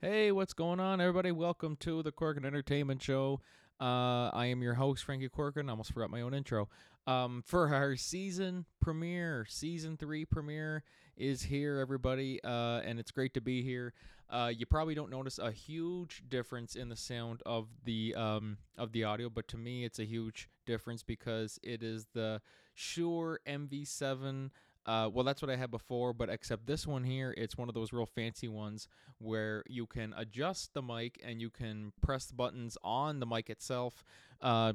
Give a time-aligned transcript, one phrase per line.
[0.00, 1.32] Hey, what's going on, everybody?
[1.32, 3.40] Welcome to the Corkin Entertainment Show.
[3.80, 5.68] Uh, I am your host, Frankie Corkin.
[5.68, 6.68] I almost forgot my own intro.
[7.08, 10.84] Um, for our season premiere, season three premiere
[11.16, 13.92] is here, everybody, uh, and it's great to be here.
[14.30, 18.92] Uh, you probably don't notice a huge difference in the sound of the um, of
[18.92, 22.40] the audio, but to me, it's a huge difference because it is the
[22.72, 24.50] Shure MV7
[24.88, 27.74] uh, well, that's what I had before, but except this one here, it's one of
[27.74, 28.88] those real fancy ones
[29.18, 33.50] where you can adjust the mic and you can press the buttons on the mic
[33.50, 34.02] itself
[34.40, 34.72] uh,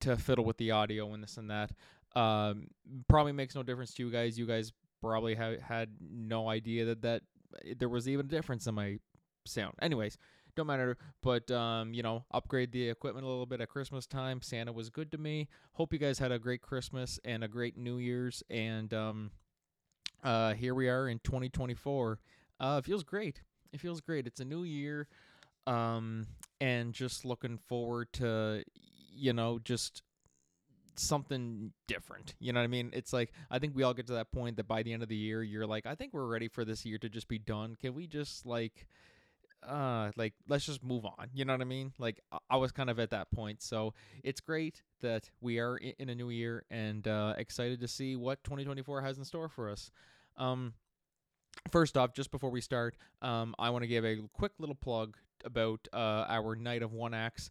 [0.00, 1.70] to fiddle with the audio and this and that.
[2.16, 2.66] Um,
[3.08, 4.36] probably makes no difference to you guys.
[4.36, 7.22] You guys probably ha- had no idea that that
[7.76, 8.98] there was even a difference in my
[9.46, 9.74] sound.
[9.80, 10.18] Anyways,
[10.56, 10.96] don't matter.
[11.22, 14.42] But um, you know, upgrade the equipment a little bit at Christmas time.
[14.42, 15.48] Santa was good to me.
[15.74, 18.42] Hope you guys had a great Christmas and a great New Year's.
[18.50, 19.30] And um,
[20.24, 22.18] uh, here we are in 2024.
[22.58, 23.42] Uh, it feels great.
[23.72, 24.26] It feels great.
[24.26, 25.06] It's a new year,
[25.66, 26.26] um,
[26.60, 28.64] and just looking forward to,
[29.12, 30.02] you know, just
[30.96, 32.34] something different.
[32.38, 32.90] You know what I mean?
[32.92, 35.08] It's like I think we all get to that point that by the end of
[35.08, 37.76] the year, you're like, I think we're ready for this year to just be done.
[37.80, 38.86] Can we just like,
[39.66, 41.28] uh, like let's just move on?
[41.34, 41.92] You know what I mean?
[41.98, 46.08] Like I was kind of at that point, so it's great that we are in
[46.08, 49.90] a new year and uh, excited to see what 2024 has in store for us.
[50.36, 50.74] Um,
[51.70, 55.16] first off, just before we start, um, I want to give a quick little plug
[55.44, 57.50] about uh, our Night of One Acts.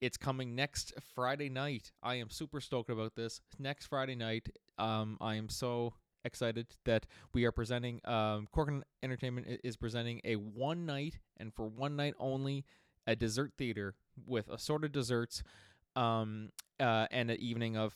[0.00, 1.92] It's coming next Friday night.
[2.02, 3.40] I am super stoked about this.
[3.58, 8.00] Next Friday night, um, I am so excited that we are presenting.
[8.04, 12.64] Um, Corkin Entertainment is presenting a one night and for one night only
[13.06, 13.94] a dessert theater
[14.26, 15.42] with assorted desserts
[15.96, 17.94] um, uh, and an evening of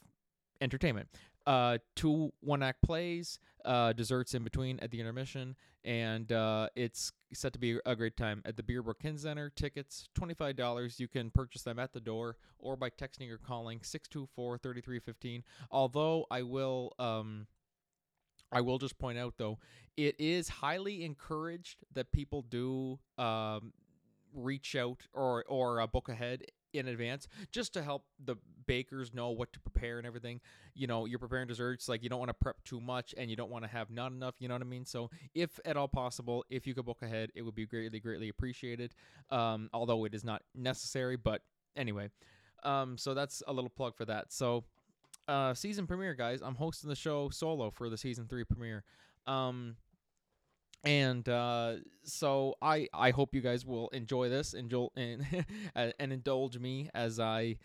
[0.60, 1.08] entertainment
[1.46, 7.12] uh, two one act plays, uh, desserts in between at the intermission, and uh, it's
[7.32, 9.50] set to be a great time at the Beerbrook Kin Center.
[9.50, 10.98] Tickets $25.
[10.98, 15.42] You can purchase them at the door or by texting or calling 624 3315.
[15.70, 16.92] Although I will.
[16.98, 17.46] Um,
[18.52, 19.58] I will just point out though,
[19.96, 23.72] it is highly encouraged that people do um,
[24.32, 28.36] reach out or or uh, book ahead in advance just to help the
[28.66, 30.40] bakers know what to prepare and everything.
[30.74, 33.36] You know, you're preparing desserts, like you don't want to prep too much and you
[33.36, 34.84] don't want to have not enough, you know what I mean?
[34.84, 38.28] So, if at all possible, if you could book ahead, it would be greatly, greatly
[38.28, 38.94] appreciated.
[39.30, 41.42] Um, although it is not necessary, but
[41.76, 42.10] anyway.
[42.62, 44.32] Um, so that's a little plug for that.
[44.32, 44.64] So,
[45.28, 46.40] uh, season premiere, guys.
[46.42, 48.84] I'm hosting the show solo for the season three premiere.
[49.26, 49.76] Um,
[50.84, 55.24] and uh, so I I hope you guys will enjoy this, enjoy and
[55.74, 57.56] and indulge me as I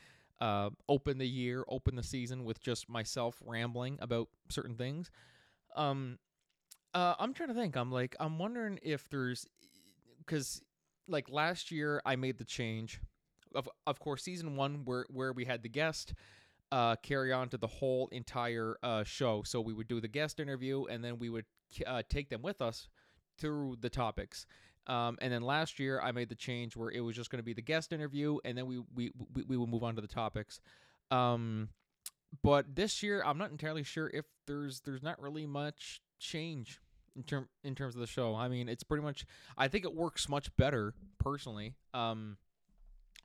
[0.42, 5.12] uh, open the year, open the season with just myself rambling about certain things.
[5.76, 6.18] Um,
[6.94, 7.76] uh, I'm trying to think.
[7.76, 9.46] I'm like, I'm wondering if there's,
[10.20, 10.62] because
[11.08, 13.02] like last year I made the change.
[13.56, 16.14] Of of course, season one where where we had the guest.
[16.72, 19.42] Uh, carry on to the whole entire uh, show.
[19.44, 21.46] So we would do the guest interview, and then we would
[21.88, 22.90] uh, take them with us
[23.40, 24.46] through the topics.
[24.88, 27.46] Um, and then last year, I made the change where it was just going to
[27.46, 30.08] be the guest interview, and then we we we, we will move on to the
[30.08, 30.60] topics.
[31.12, 31.70] Um,
[32.44, 36.80] but this year, I'm not entirely sure if there's there's not really much change
[37.16, 38.36] in term in terms of the show.
[38.36, 39.26] I mean, it's pretty much.
[39.58, 41.76] I think it works much better personally.
[41.94, 42.38] Um,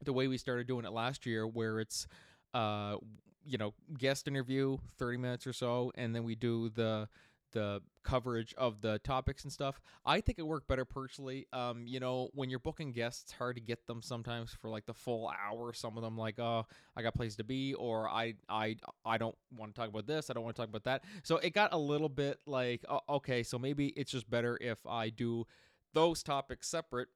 [0.03, 2.07] the way we started doing it last year, where it's
[2.53, 2.97] uh,
[3.45, 7.09] you know, guest interview, 30 minutes or so, and then we do the
[7.55, 9.81] the coverage of the topics and stuff.
[10.05, 11.47] I think it worked better personally.
[11.53, 14.85] Um, you know, when you're booking guests, it's hard to get them sometimes for like
[14.85, 15.73] the full hour.
[15.73, 18.77] Some of them like, oh, I got place to be, or I I
[19.07, 20.29] I don't want to talk about this.
[20.29, 21.05] I don't want to talk about that.
[21.23, 24.79] So it got a little bit like, oh, okay, so maybe it's just better if
[24.87, 25.47] I do
[25.95, 27.09] those topics separate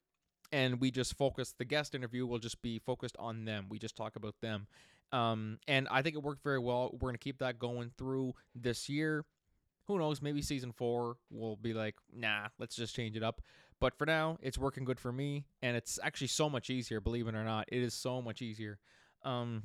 [0.52, 3.96] and we just focus the guest interview will just be focused on them we just
[3.96, 4.66] talk about them
[5.12, 8.32] um, and i think it worked very well we're going to keep that going through
[8.54, 9.24] this year
[9.88, 10.22] who knows?
[10.22, 13.40] Maybe season four will be like, nah, let's just change it up.
[13.80, 17.00] But for now, it's working good for me, and it's actually so much easier.
[17.00, 18.78] Believe it or not, it is so much easier.
[19.24, 19.62] Um,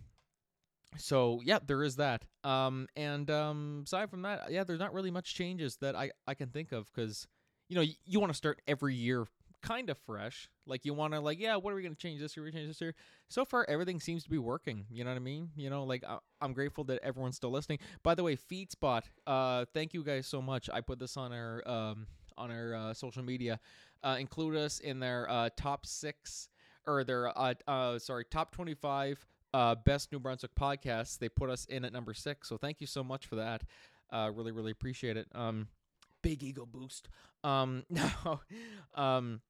[0.97, 2.25] so yeah, there is that.
[2.43, 6.35] Um, and um, aside from that, yeah, there's not really much changes that I I
[6.35, 7.27] can think of because
[7.67, 9.25] you know you, you want to start every year
[9.63, 10.49] kind of fresh.
[10.67, 12.43] Like you want to like, yeah, what are we going to change this year?
[12.43, 12.93] We change this year.
[13.29, 14.85] So far, everything seems to be working.
[14.91, 15.49] You know what I mean?
[15.55, 17.79] You know, like I, am grateful that everyone's still listening.
[18.03, 20.69] By the way, Feedspot, uh, thank you guys so much.
[20.71, 22.07] I put this on our um
[22.37, 23.59] on our uh, social media.
[24.03, 26.49] Uh, include us in their uh, top six
[26.85, 31.17] or their uh, uh sorry top 25 uh best New Brunswick podcasts.
[31.17, 32.49] They put us in at number six.
[32.49, 33.63] So thank you so much for that.
[34.11, 35.27] Uh, really really appreciate it.
[35.33, 35.67] Um,
[36.21, 37.07] big ego boost.
[37.43, 38.41] Um, no,
[38.95, 39.41] um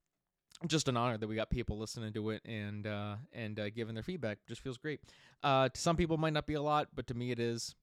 [0.68, 3.95] just an honor that we got people listening to it and uh, and uh, giving
[3.95, 4.39] their feedback.
[4.48, 5.01] Just feels great.
[5.44, 7.75] Uh, to some people, might not be a lot, but to me, it is.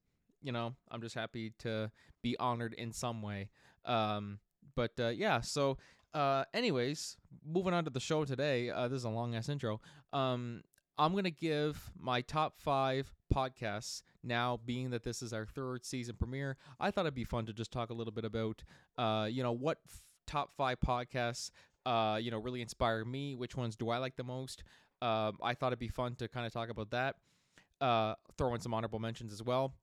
[0.43, 1.91] You know, I'm just happy to
[2.23, 3.49] be honored in some way.
[3.85, 4.39] Um,
[4.75, 5.77] but uh, yeah, so
[6.13, 8.69] uh, anyways, moving on to the show today.
[8.69, 9.79] Uh, this is a long ass intro.
[10.13, 10.63] Um,
[10.97, 14.03] I'm gonna give my top five podcasts.
[14.23, 17.53] Now, being that this is our third season premiere, I thought it'd be fun to
[17.53, 18.63] just talk a little bit about,
[18.97, 21.49] uh, you know, what f- top five podcasts,
[21.85, 23.35] uh, you know, really inspire me.
[23.35, 24.63] Which ones do I like the most?
[25.01, 27.15] Um, I thought it'd be fun to kind of talk about that.
[27.79, 29.73] Uh, throw in some honorable mentions as well.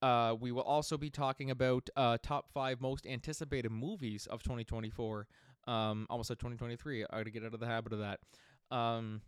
[0.00, 5.26] Uh, we will also be talking about uh, top five most anticipated movies of 2024.
[5.68, 7.04] Um, almost said 2023.
[7.04, 8.20] I got to get out of the habit of that.
[8.76, 9.22] Um,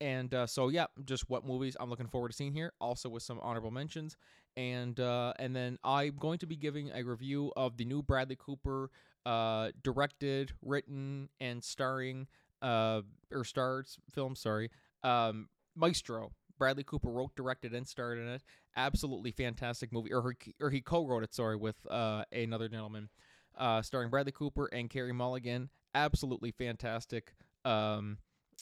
[0.00, 2.72] and uh, so yeah, just what movies I'm looking forward to seeing here.
[2.80, 4.16] Also with some honorable mentions,
[4.56, 8.36] and uh, and then I'm going to be giving a review of the new Bradley
[8.38, 8.90] Cooper
[9.26, 12.26] uh, directed, written, and starring
[12.60, 14.36] uh, or stars film.
[14.36, 14.70] Sorry,
[15.02, 16.32] um, Maestro.
[16.58, 18.42] Bradley Cooper wrote, directed, and starred in it.
[18.76, 21.34] Absolutely fantastic movie, or he, or he co-wrote it.
[21.34, 23.08] Sorry, with uh, another gentleman,
[23.58, 25.70] uh, starring Bradley Cooper and Carey Mulligan.
[25.94, 27.34] Absolutely fantastic
[27.64, 28.18] um,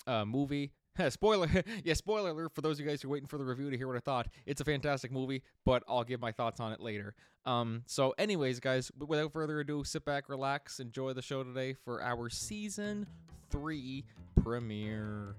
[0.07, 0.73] uh, movie.
[1.09, 1.49] spoiler,
[1.85, 3.77] yeah, spoiler alert for those of you guys who are waiting for the review to
[3.77, 4.29] hear what I thought.
[4.47, 7.15] It's a fantastic movie, but I'll give my thoughts on it later.
[7.47, 12.03] Um, so, anyways, guys, without further ado, sit back, relax, enjoy the show today for
[12.03, 13.07] our season
[13.51, 14.05] three
[14.43, 15.37] premiere.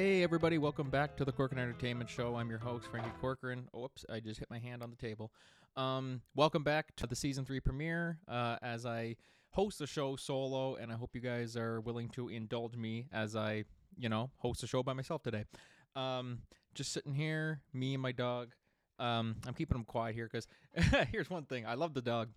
[0.00, 2.34] Hey everybody, welcome back to the Corcoran Entertainment Show.
[2.36, 3.68] I'm your host, Frankie Corcoran.
[3.76, 5.30] Oops, I just hit my hand on the table.
[5.76, 8.18] Um, welcome back to the season three premiere.
[8.26, 9.16] Uh, as I
[9.50, 13.36] host the show solo, and I hope you guys are willing to indulge me as
[13.36, 13.64] I,
[13.98, 15.44] you know, host the show by myself today.
[15.94, 18.54] Um, just sitting here, me and my dog.
[18.98, 20.48] Um, I'm keeping him quiet here because
[21.12, 22.30] here's one thing: I love the dog.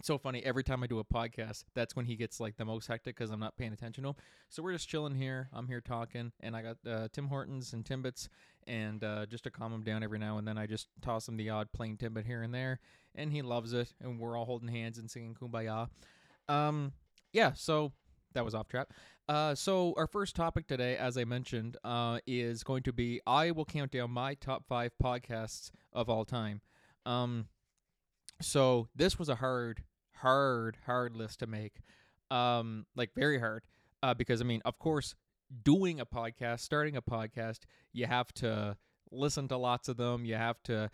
[0.00, 0.44] So funny.
[0.44, 3.30] Every time I do a podcast, that's when he gets like the most hectic because
[3.30, 4.14] I'm not paying attention to him.
[4.48, 5.48] So we're just chilling here.
[5.52, 8.28] I'm here talking, and I got uh, Tim Hortons and Timbits,
[8.66, 11.36] and uh, just to calm him down every now and then, I just toss him
[11.36, 12.78] the odd plain Timbit here and there,
[13.16, 13.92] and he loves it.
[14.00, 15.88] And we're all holding hands and singing "Kumbaya."
[16.48, 16.92] Um,
[17.32, 17.52] yeah.
[17.54, 17.92] So
[18.34, 18.88] that was off track.
[19.28, 23.50] Uh, so our first topic today, as I mentioned, uh, is going to be I
[23.50, 26.60] will count down my top five podcasts of all time.
[27.04, 27.46] Um,
[28.40, 29.82] so this was a hard
[30.20, 31.80] hard, hard list to make.
[32.30, 33.62] Um, like very hard.
[34.02, 35.14] Uh, because I mean, of course,
[35.64, 37.60] doing a podcast, starting a podcast,
[37.92, 38.76] you have to
[39.10, 40.24] listen to lots of them.
[40.24, 40.90] You have to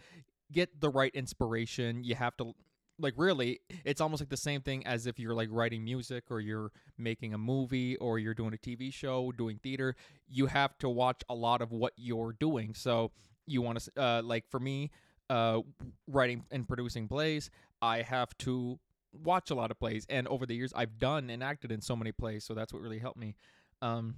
[0.52, 2.04] get the right inspiration.
[2.04, 2.54] You have to
[2.98, 6.40] like really it's almost like the same thing as if you're like writing music or
[6.40, 9.96] you're making a movie or you're doing a TV show, doing theater.
[10.28, 12.74] You have to watch a lot of what you're doing.
[12.74, 13.10] So
[13.46, 14.90] you want to uh like for me
[15.28, 15.60] uh
[16.06, 17.50] writing and producing plays,
[17.82, 18.78] I have to
[19.22, 21.96] watch a lot of plays, and over the years, I've done and acted in so
[21.96, 23.36] many plays, so that's what really helped me.
[23.82, 24.16] Um,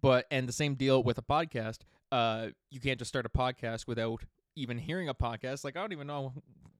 [0.00, 1.78] but and the same deal with a podcast.
[2.12, 4.22] Uh, you can't just start a podcast without
[4.56, 5.64] even hearing a podcast.
[5.64, 6.32] Like I don't even know,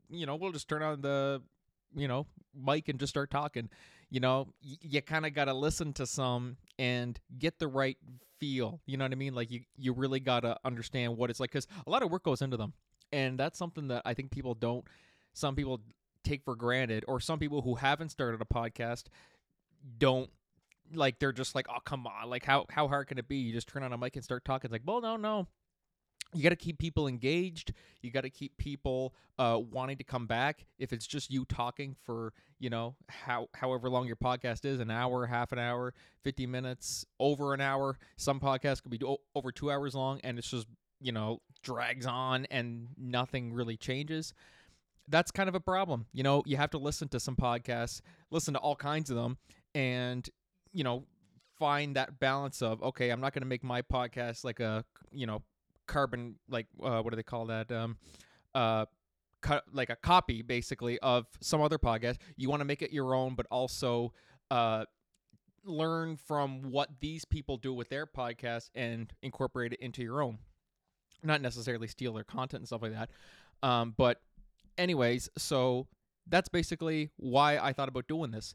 [0.08, 1.42] you know, we'll just turn on the,
[1.94, 3.68] you know, mic and just start talking.
[4.10, 7.96] You know, y- you kind of got to listen to some and get the right
[8.40, 8.80] feel.
[8.86, 9.34] You know what I mean?
[9.34, 12.24] Like you, you really got to understand what it's like because a lot of work
[12.24, 12.72] goes into them,
[13.12, 14.84] and that's something that I think people don't.
[15.32, 15.80] Some people
[16.24, 19.04] take for granted or some people who haven't started a podcast
[19.98, 20.30] don't
[20.92, 23.36] like they're just like oh come on like how how hard can it be?
[23.36, 24.68] You just turn on a mic and start talking.
[24.68, 25.46] It's like well no no.
[26.32, 27.72] You got to keep people engaged.
[28.02, 30.64] You got to keep people uh, wanting to come back.
[30.78, 34.90] If it's just you talking for you know how however long your podcast is an
[34.90, 39.00] hour half an hour 50 minutes over an hour some podcasts could be
[39.34, 40.66] over two hours long and it's just
[41.00, 44.34] you know drags on and nothing really changes
[45.10, 46.06] that's kind of a problem.
[46.12, 48.00] You know, you have to listen to some podcasts,
[48.30, 49.38] listen to all kinds of them,
[49.74, 50.28] and
[50.72, 51.04] you know,
[51.58, 55.26] find that balance of okay, I'm not going to make my podcast like a you
[55.26, 55.42] know
[55.86, 57.96] carbon like uh, what do they call that um
[58.54, 58.86] uh
[59.40, 62.16] cut like a copy basically of some other podcast.
[62.36, 64.12] You want to make it your own, but also
[64.50, 64.84] uh
[65.64, 70.38] learn from what these people do with their podcast and incorporate it into your own.
[71.22, 73.10] Not necessarily steal their content and stuff like that.
[73.62, 74.20] Um, but
[74.80, 75.86] anyways, so
[76.26, 78.54] that's basically why I thought about doing this.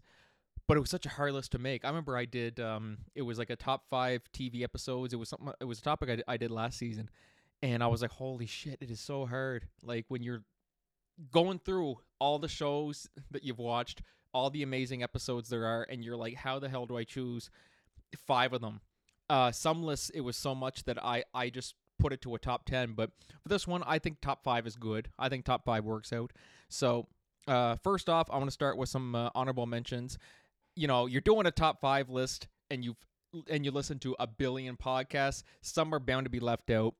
[0.67, 1.85] but it was such a hard list to make.
[1.85, 2.59] I remember I did.
[2.59, 5.13] Um, it was like a top five TV episodes.
[5.13, 5.51] It was something.
[5.61, 7.09] It was a topic I, I did last season,
[7.61, 8.77] and I was like, "Holy shit!
[8.81, 10.43] It is so hard." Like when you're
[11.31, 14.01] going through all the shows that you've watched,
[14.33, 17.49] all the amazing episodes there are, and you're like, "How the hell do I choose
[18.27, 18.81] five of them?"
[19.29, 22.39] Uh, some lists it was so much that I I just put it to a
[22.39, 23.11] top 10 but
[23.41, 25.09] for this one i think top five is good.
[25.17, 26.31] I think top five works out.
[26.69, 27.07] So
[27.47, 30.17] uh, first off i want to start with some uh, honorable mentions.
[30.75, 32.97] You know you're doing a top five list and you've
[33.49, 35.43] and you listen to a billion podcasts.
[35.61, 36.95] Some are bound to be left out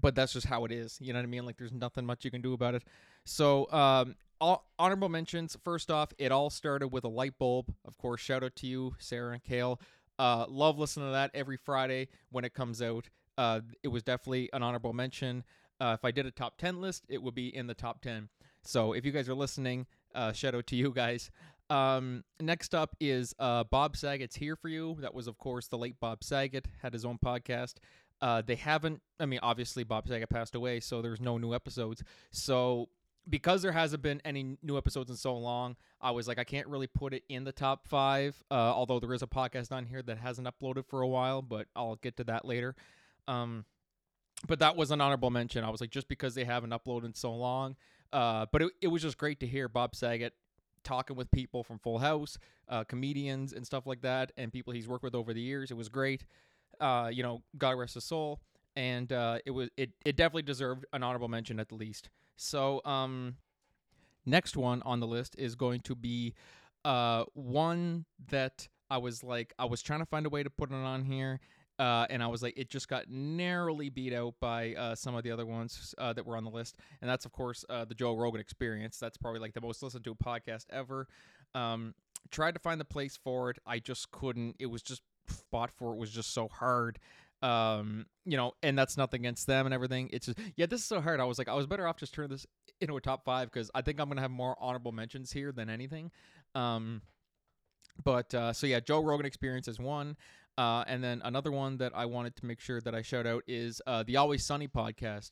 [0.00, 0.98] but that's just how it is.
[1.00, 1.44] You know what i mean?
[1.44, 2.84] Like there's nothing much you can do about it.
[3.24, 5.56] So um all honorable mentions.
[5.64, 7.72] First off it all started with a light bulb.
[7.84, 9.80] Of course shout out to you sarah and kale.
[10.18, 13.08] Uh love listening to that every friday when it comes out
[13.38, 15.44] uh, it was definitely an honorable mention.
[15.80, 18.28] Uh, if I did a top 10 list, it would be in the top 10.
[18.62, 21.30] So if you guys are listening, uh, shout out to you guys.
[21.70, 24.96] Um, next up is uh, Bob Saget's Here For You.
[25.00, 27.74] That was, of course, the late Bob Saget, had his own podcast.
[28.20, 32.04] Uh, they haven't, I mean, obviously Bob Saget passed away, so there's no new episodes.
[32.30, 32.88] So
[33.28, 36.66] because there hasn't been any new episodes in so long, I was like, I can't
[36.66, 40.02] really put it in the top five, uh, although there is a podcast on here
[40.02, 42.74] that hasn't uploaded for a while, but I'll get to that later.
[43.28, 43.64] Um,
[44.46, 45.64] but that was an honorable mention.
[45.64, 47.76] I was like, just because they haven't uploaded in so long.
[48.12, 50.34] Uh, but it, it was just great to hear Bob Saget
[50.84, 52.38] talking with people from Full House,
[52.68, 55.70] uh, comedians and stuff like that, and people he's worked with over the years.
[55.70, 56.24] It was great.
[56.80, 58.40] Uh, you know, God rest his soul.
[58.74, 62.08] And uh, it was it, it definitely deserved an honorable mention at the least.
[62.36, 63.36] So um,
[64.24, 66.34] next one on the list is going to be
[66.84, 70.70] uh, one that I was like I was trying to find a way to put
[70.70, 71.40] it on here,
[71.78, 75.24] uh, and I was like, it just got narrowly beat out by uh, some of
[75.24, 77.94] the other ones uh, that were on the list, and that's of course uh, the
[77.94, 78.98] Joe Rogan Experience.
[78.98, 81.08] That's probably like the most listened to podcast ever.
[81.54, 81.94] Um,
[82.30, 84.56] tried to find the place for it, I just couldn't.
[84.58, 85.02] It was just
[85.50, 86.98] fought for it was just so hard.
[87.42, 90.10] Um, you know, and that's nothing against them and everything.
[90.12, 91.20] It's just yeah, this is so hard.
[91.20, 92.46] I was like, I was better off just turning this
[92.80, 95.68] into a top five because I think I'm gonna have more honorable mentions here than
[95.68, 96.10] anything.
[96.54, 97.02] Um,
[98.02, 100.16] but uh, so yeah, Joe Rogan Experience is one.
[100.58, 103.42] Uh, and then another one that I wanted to make sure that I shout out
[103.46, 105.30] is uh, the Always Sunny podcast.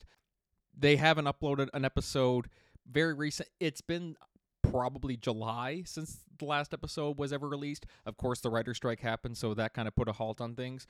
[0.77, 2.47] They haven't uploaded an episode
[2.89, 3.49] very recent.
[3.59, 4.15] It's been
[4.63, 7.85] probably July since the last episode was ever released.
[8.05, 10.87] Of course, the writer strike happened, so that kind of put a halt on things.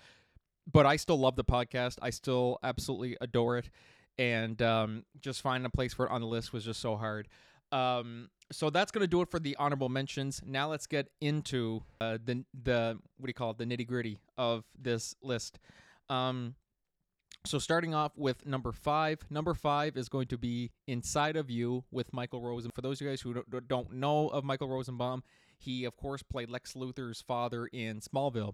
[0.71, 1.97] But I still love the podcast.
[2.01, 3.69] I still absolutely adore it,
[4.17, 7.27] and um, just finding a place for it on the list was just so hard.
[7.71, 10.41] Um, so that's going to do it for the honorable mentions.
[10.45, 13.57] Now let's get into uh, the the what do you call it?
[13.57, 15.59] The nitty gritty of this list.
[16.09, 16.55] Um,
[17.45, 19.19] so starting off with number five.
[19.29, 22.71] Number five is going to be "Inside of You" with Michael Rosen.
[22.73, 25.23] For those of you guys who don't know of Michael Rosenbaum,
[25.57, 28.53] he of course played Lex Luthor's father in Smallville.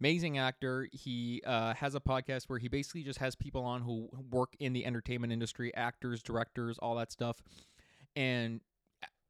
[0.00, 0.88] Amazing actor.
[0.90, 4.72] He uh, has a podcast where he basically just has people on who work in
[4.72, 7.40] the entertainment industry, actors, directors, all that stuff
[8.16, 8.60] and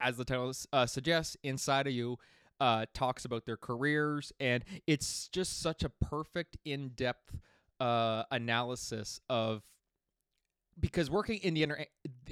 [0.01, 2.19] as the title uh, suggests, inside of you
[2.61, 7.37] uh, talks about their careers, and it's just such a perfect, in-depth
[7.81, 9.63] uh, analysis of
[10.79, 11.87] because working in the inter-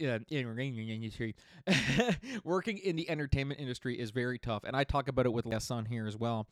[0.05, 1.35] uh, industry,
[2.45, 5.71] working in the entertainment industry is very tough, and I talk about it with Les
[5.71, 6.49] on here as well,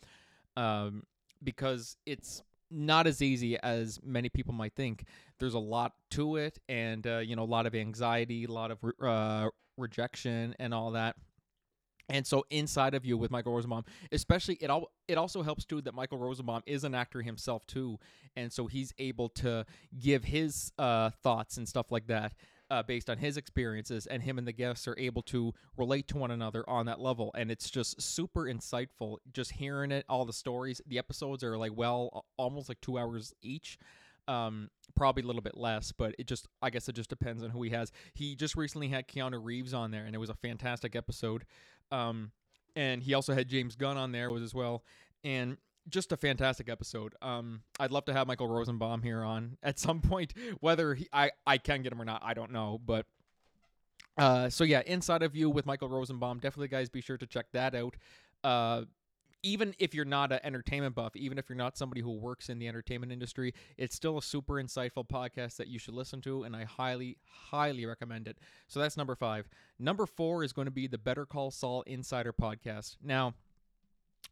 [0.56, 1.04] um,
[1.42, 5.04] because it's not as easy as many people might think.
[5.38, 8.70] There's a lot to it, and uh, you know, a lot of anxiety, a lot
[8.70, 9.48] of uh,
[9.80, 11.16] rejection, and all that.
[12.08, 15.80] And so, inside of you with Michael Rosenbaum, especially it all it also helps too
[15.82, 17.98] that Michael Rosenbaum is an actor himself too,
[18.36, 19.64] and so he's able to
[19.98, 22.32] give his uh, thoughts and stuff like that
[22.70, 26.18] uh, based on his experiences, and him and the guests are able to relate to
[26.18, 27.32] one another on that level.
[27.36, 30.80] And it's just super insightful just hearing it, all the stories.
[30.86, 33.78] The episodes are like, well, almost like two hours each.
[34.30, 37.50] Um, probably a little bit less, but it just, I guess it just depends on
[37.50, 37.90] who he has.
[38.14, 41.44] He just recently had Keanu Reeves on there, and it was a fantastic episode.
[41.90, 42.30] Um,
[42.76, 44.84] and he also had James Gunn on there was as well.
[45.24, 45.56] And
[45.88, 47.14] just a fantastic episode.
[47.22, 50.34] Um, I'd love to have Michael Rosenbaum here on at some point.
[50.60, 52.80] Whether he, I I can get him or not, I don't know.
[52.84, 53.06] But
[54.16, 56.38] uh, so yeah, Inside of You with Michael Rosenbaum.
[56.38, 57.96] Definitely, guys, be sure to check that out.
[58.44, 58.82] Uh,
[59.42, 62.58] even if you're not an entertainment buff, even if you're not somebody who works in
[62.58, 66.54] the entertainment industry, it's still a super insightful podcast that you should listen to, and
[66.54, 67.16] I highly,
[67.50, 68.38] highly recommend it.
[68.68, 69.48] So that's number five.
[69.78, 72.96] Number four is going to be the Better Call Saul Insider podcast.
[73.02, 73.34] Now,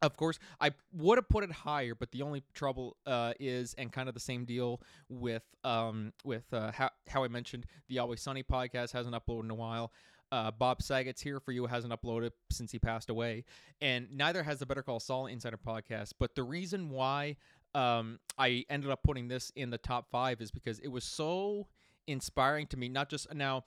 [0.02, 3.92] of course, I would have put it higher, but the only trouble uh, is, and
[3.92, 8.20] kind of the same deal with um, with uh, how, how I mentioned the Always
[8.20, 9.92] Sunny podcast hasn't uploaded in a while.
[10.30, 13.44] Uh, Bob Saget's here for you hasn't uploaded since he passed away,
[13.80, 16.12] and neither has the Better Call Saul Insider podcast.
[16.18, 17.36] But the reason why
[17.74, 21.68] um, I ended up putting this in the top five is because it was so
[22.06, 22.88] inspiring to me.
[22.88, 23.64] Not just now,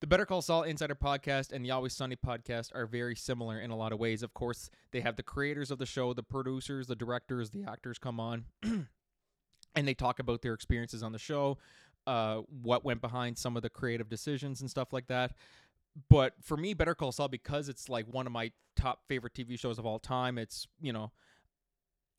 [0.00, 3.70] the Better Call Saul Insider podcast and the Always Sunny podcast are very similar in
[3.70, 4.22] a lot of ways.
[4.22, 7.98] Of course, they have the creators of the show, the producers, the directors, the actors
[7.98, 8.44] come on.
[8.62, 11.58] and they talk about their experiences on the show,
[12.06, 15.32] uh, what went behind some of the creative decisions and stuff like that
[16.08, 19.58] but for me, Better Call Saul because it's like one of my top favorite TV
[19.58, 20.38] shows of all time.
[20.38, 21.12] It's you know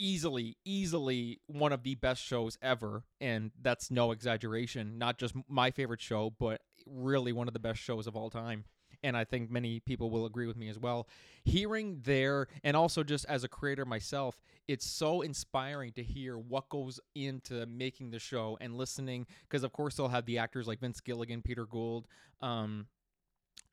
[0.01, 4.97] easily, easily one of the best shows ever, and that's no exaggeration.
[4.97, 8.65] Not just my favorite show, but really one of the best shows of all time.
[9.03, 11.07] And I think many people will agree with me as well.
[11.43, 16.69] Hearing there, and also just as a creator myself, it's so inspiring to hear what
[16.69, 19.27] goes into making the show and listening.
[19.49, 22.07] Because of course they'll have the actors like Vince Gilligan, Peter Gould,
[22.41, 22.87] um,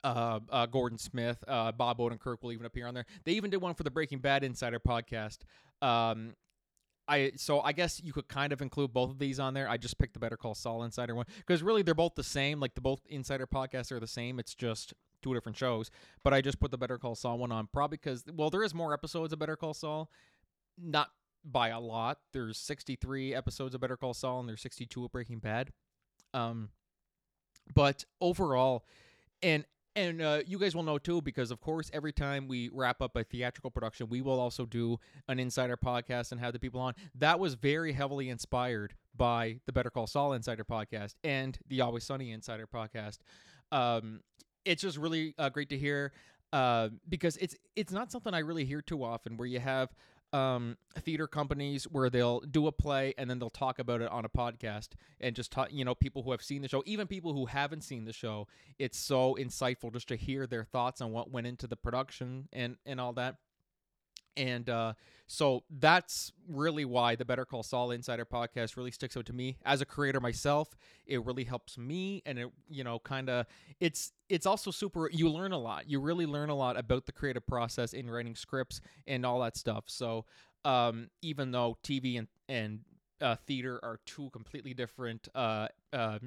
[0.05, 3.07] uh, uh, Gordon Smith, uh, Bob Odenkirk will even appear on there.
[3.25, 5.38] They even did one for the Breaking Bad Insider podcast.
[5.83, 6.35] Um,
[7.09, 9.69] I so I guess you could kind of include both of these on there.
[9.69, 12.61] I just picked the Better Call Saul Insider one because really they're both the same.
[12.61, 14.38] Like the both Insider podcasts are the same.
[14.38, 15.90] It's just two different shows.
[16.23, 18.75] But I just put the Better Call Saul one on probably because well there is
[18.75, 20.11] more episodes of Better Call Saul,
[20.76, 21.09] not
[21.45, 22.19] by a lot.
[22.35, 25.71] There's 63 episodes of Better Call Saul and there's 62 of Breaking Bad.
[26.35, 26.69] Um,
[27.75, 28.85] but overall,
[29.43, 29.64] and
[29.99, 33.17] and uh, you guys will know too, because of course, every time we wrap up
[33.17, 36.95] a theatrical production, we will also do an insider podcast and have the people on.
[37.17, 42.05] That was very heavily inspired by the Better Call Saul Insider podcast and the Always
[42.05, 43.19] Sunny Insider podcast.
[43.73, 44.21] Um,
[44.64, 46.12] it's just really uh, great to hear
[46.52, 49.90] uh, because it's it's not something I really hear too often, where you have
[50.33, 54.25] um, theater companies where they'll do a play and then they'll talk about it on
[54.25, 57.33] a podcast and just talk, you know, people who have seen the show, even people
[57.33, 58.47] who haven't seen the show.
[58.79, 62.77] It's so insightful just to hear their thoughts on what went into the production and
[62.85, 63.37] and all that.
[64.38, 64.95] And uh,
[65.26, 69.59] so that's really why the Better Call Saul Insider podcast really sticks out to me
[69.66, 70.76] as a creator myself.
[71.07, 73.46] It really helps me, and it you know kind of
[73.81, 75.11] it's it's also super.
[75.12, 75.90] You learn a lot.
[75.90, 79.57] You really learn a lot about the creative process in writing scripts and all that
[79.57, 79.85] stuff.
[79.88, 80.24] So
[80.64, 82.81] um, even though TV and and
[83.20, 86.18] uh, theater are two completely different uh, uh,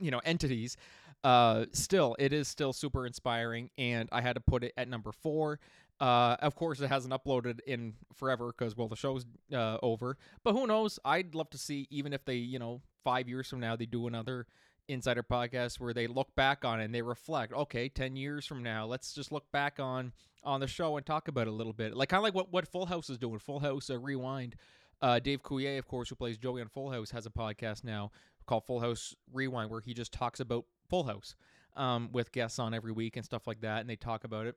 [0.00, 0.76] you know entities
[1.24, 5.10] uh still it is still super inspiring and i had to put it at number
[5.10, 5.58] four
[6.00, 10.16] uh, of course, it hasn't uploaded in forever because well, the show's uh, over.
[10.44, 10.98] But who knows?
[11.04, 14.06] I'd love to see even if they, you know, five years from now they do
[14.06, 14.46] another
[14.86, 17.52] insider podcast where they look back on it and they reflect.
[17.52, 20.12] Okay, ten years from now, let's just look back on
[20.44, 22.52] on the show and talk about it a little bit, like kind of like what
[22.52, 23.38] what Full House is doing.
[23.38, 24.54] Full House uh, Rewind.
[25.00, 28.10] Uh, Dave Coulier, of course, who plays Joey on Full House, has a podcast now
[28.46, 31.36] called Full House Rewind where he just talks about Full House
[31.76, 34.56] um, with guests on every week and stuff like that, and they talk about it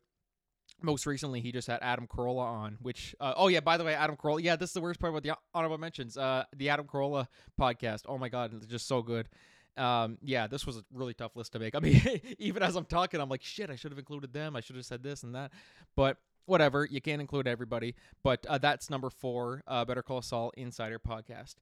[0.84, 3.94] most recently he just had Adam Carolla on, which uh, oh yeah, by the way,
[3.94, 4.42] Adam Carolla.
[4.44, 6.18] Yeah, this is the worst part about the honorable mentions.
[6.18, 7.28] Uh, the Adam Carolla
[7.60, 8.02] podcast.
[8.08, 9.30] Oh my god, it's just so good.
[9.78, 11.76] Um, yeah, this was a really tough list to make.
[11.76, 12.02] I mean,
[12.40, 14.56] even as I'm talking, I'm like, shit, I should have included them.
[14.56, 15.52] I should have said this and that.
[15.96, 17.96] But whatever, you can't include everybody.
[18.24, 19.64] But uh, that's number four.
[19.68, 21.56] Uh, Better Call Saul Insider podcast.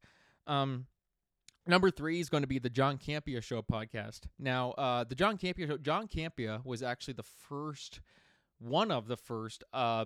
[0.47, 0.87] Um,
[1.69, 4.21] Number three is going to be the John Campea Show podcast.
[4.39, 8.01] Now, uh, the John Campea Show, John Campea was actually the first
[8.59, 10.05] one of the first uh,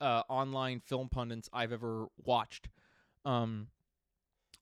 [0.00, 2.68] uh, online film pundits I've ever watched.
[3.24, 3.68] Um,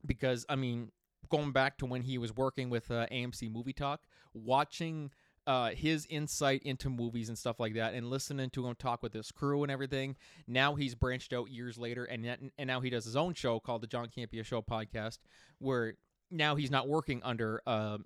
[0.06, 0.90] because I mean,
[1.28, 4.02] going back to when he was working with uh, AMC Movie Talk,
[4.34, 5.10] watching
[5.46, 9.12] uh, his insight into movies and stuff like that, and listening to him talk with
[9.12, 10.16] his crew and everything.
[10.46, 12.24] Now he's branched out years later, and
[12.56, 15.18] and now he does his own show called the John Campea Show podcast,
[15.58, 15.94] where
[16.30, 17.98] now he's not working under a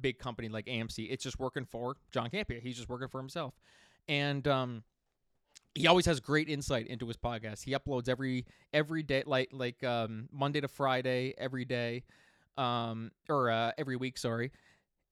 [0.00, 1.08] big company like AMC.
[1.10, 2.60] It's just working for John Campea.
[2.60, 3.54] He's just working for himself
[4.08, 4.82] and um,
[5.74, 7.64] he always has great insight into his podcast.
[7.64, 12.04] He uploads every every day, like like um, Monday to Friday, every day,
[12.56, 14.18] um, or uh, every week.
[14.18, 14.52] Sorry,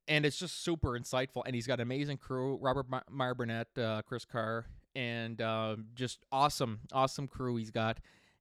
[0.09, 1.43] and it's just super insightful.
[1.47, 6.25] And he's got an amazing crew: Robert Meyer Burnett, uh, Chris Carr, and uh, just
[6.31, 7.99] awesome, awesome crew he's got.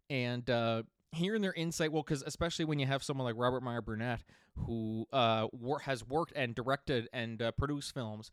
[0.10, 3.82] And uh, hearing their insight, well, because especially when you have someone like Robert Meyer
[3.82, 4.22] Burnett
[4.66, 5.48] who uh,
[5.84, 8.32] has worked and directed and uh, produced films.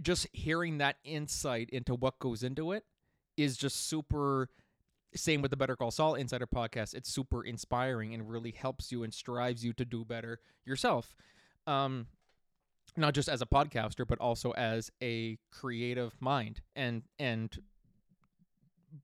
[0.00, 2.84] Just hearing that insight into what goes into it
[3.36, 4.48] is just super
[5.14, 6.94] same with the Better Call Saul Insider podcast.
[6.94, 11.16] It's super inspiring and really helps you and strives you to do better yourself.
[11.66, 12.06] Um,
[12.96, 17.56] not just as a podcaster, but also as a creative mind and and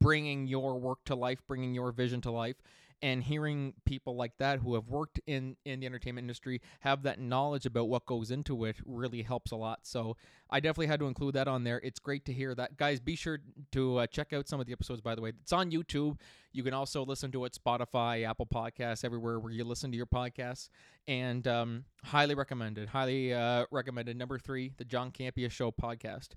[0.01, 2.57] bringing your work to life, bringing your vision to life,
[3.03, 7.21] and hearing people like that who have worked in in the entertainment industry have that
[7.21, 9.81] knowledge about what goes into it really helps a lot.
[9.83, 10.17] So
[10.49, 11.81] i definitely had to include that on there.
[11.83, 12.77] It's great to hear that.
[12.77, 13.39] Guys be sure
[13.73, 15.33] to uh, check out some of the episodes by the way.
[15.43, 16.19] It's on youtube.
[16.53, 20.07] You can also listen to it spotify apple podcasts everywhere where you listen to your
[20.07, 20.71] podcasts.
[21.07, 24.17] And um, highly recommended highly uh, recommended.
[24.17, 26.31] Number three the john campea show podcast.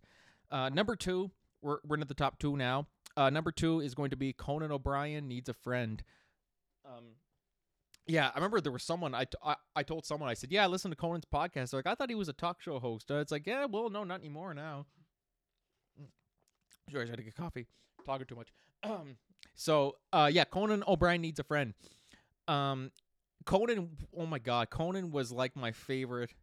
[0.52, 2.88] Uh, number two we're, we're into the top two now.
[3.18, 6.04] Uh, number two is going to be conan o'brien needs a friend
[6.90, 7.04] um,
[8.08, 10.64] yeah, I remember there was someone I, t- I, I told someone I said, "Yeah,
[10.64, 13.12] I listened to Conan's podcast." They're like, "I thought he was a talk show host."
[13.12, 14.86] Uh, it's like, "Yeah, well, no, not anymore now."
[16.92, 17.68] Sorry, I had to get coffee.
[18.06, 18.48] Talking too much.
[18.84, 19.18] Um,
[19.56, 21.74] so, uh, yeah, Conan O'Brien needs a friend.
[22.48, 22.92] Um,
[23.46, 26.34] Conan, oh my God, Conan was like my favorite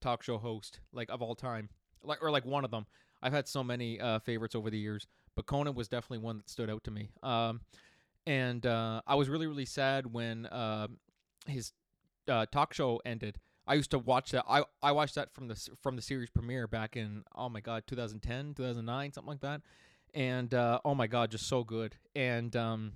[0.00, 1.70] talk show host, like of all time,
[2.02, 2.86] like or like one of them.
[3.22, 6.50] I've had so many uh, favorites over the years, but Conan was definitely one that
[6.50, 7.08] stood out to me.
[7.22, 7.62] Um,
[8.26, 10.88] and uh, I was really really sad when uh,
[11.46, 11.72] his
[12.28, 13.38] uh, talk show ended.
[13.66, 14.44] I used to watch that.
[14.48, 17.84] I I watched that from the from the series premiere back in oh my god
[17.86, 19.62] 2010 2009 something like that,
[20.12, 21.96] and uh, oh my god just so good.
[22.14, 22.92] And um,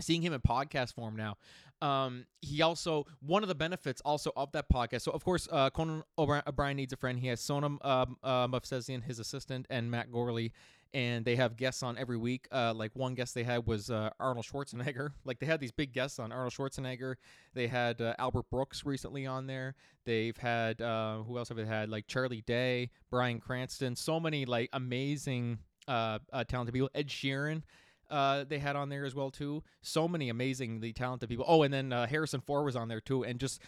[0.00, 1.36] seeing him in podcast form now.
[1.82, 5.02] Um, he also one of the benefits also of that podcast.
[5.02, 7.18] So of course, uh, Conan O'Brien needs a friend.
[7.18, 10.52] He has Sonam um, uh, Movsesian, his assistant, and Matt Gourley,
[10.94, 12.46] and they have guests on every week.
[12.52, 15.10] Uh, like one guest they had was uh, Arnold Schwarzenegger.
[15.24, 17.16] Like they had these big guests on Arnold Schwarzenegger.
[17.54, 19.74] They had uh, Albert Brooks recently on there.
[20.04, 21.88] They've had uh, who else have they had?
[21.88, 23.96] Like Charlie Day, Bryan Cranston.
[23.96, 26.90] So many like amazing uh, uh, talented people.
[26.94, 27.62] Ed Sheeran.
[28.10, 29.62] they had on there as well too.
[29.82, 31.46] So many amazingly talented people.
[31.48, 33.60] Oh, and then Harrison Ford was on there too, and just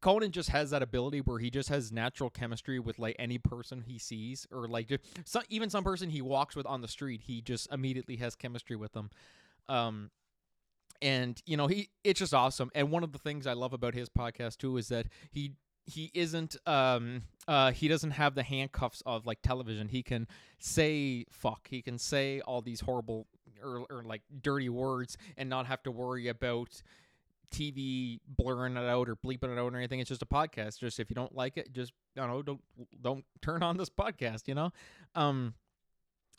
[0.00, 3.82] Conan just has that ability where he just has natural chemistry with like any person
[3.86, 5.02] he sees, or like just,
[5.48, 7.22] even some person he walks with on the street.
[7.24, 9.10] He just immediately has chemistry with them.
[9.68, 10.10] Um,
[11.00, 12.70] and you know he it's just awesome.
[12.74, 15.52] And one of the things I love about his podcast too is that he
[15.86, 19.88] he isn't um uh he doesn't have the handcuffs of like television.
[19.88, 20.26] He can
[20.58, 21.68] say fuck.
[21.68, 23.26] He can say all these horrible
[23.62, 26.82] or, or like dirty words and not have to worry about
[27.52, 30.00] TV blurring it out or bleeping it out or anything.
[30.00, 30.78] It's just a podcast.
[30.78, 32.60] Just if you don't like it, just I don't know, don't
[33.00, 34.48] don't turn on this podcast.
[34.48, 34.70] You know,
[35.14, 35.54] um,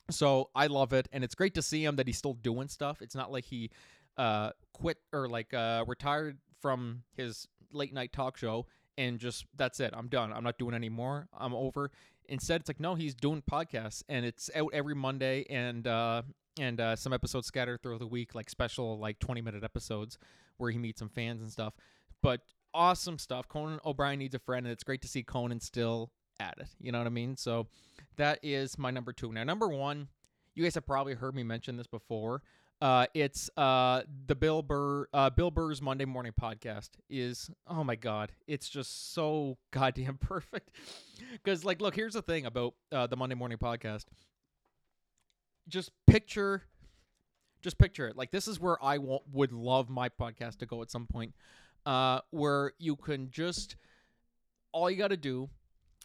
[0.10, 3.02] so I love it, and it's great to see him that he's still doing stuff.
[3.02, 3.72] It's not like he
[4.18, 8.66] uh quit or like uh retired from his late night talk show
[9.00, 9.94] and just that's it.
[9.96, 10.34] I'm done.
[10.34, 11.30] I'm not doing anymore.
[11.36, 11.90] I'm over.
[12.28, 16.22] Instead, it's like no, he's doing podcasts, and it's out every Monday, and uh,
[16.60, 20.18] and uh, some episodes scattered throughout the week, like special like 20 minute episodes
[20.58, 21.74] where he meets some fans and stuff.
[22.22, 22.42] But
[22.74, 23.48] awesome stuff.
[23.48, 26.68] Conan O'Brien needs a friend, and it's great to see Conan still at it.
[26.80, 27.38] You know what I mean?
[27.38, 27.68] So
[28.18, 29.32] that is my number two.
[29.32, 30.10] Now, number one,
[30.54, 32.44] you guys have probably heard me mention this before.
[32.82, 37.96] Uh, it's uh, the Bill Burr uh, Bill Burr's Monday Morning Podcast is oh my
[37.96, 40.72] god, it's just so goddamn perfect.
[41.32, 44.06] Because like, look, here's the thing about uh, the Monday Morning Podcast.
[45.70, 46.64] Just picture
[47.62, 48.16] just picture it.
[48.16, 51.34] Like this is where I w- would love my podcast to go at some point,
[51.86, 53.76] uh, where you can just
[54.72, 55.50] all you got to do,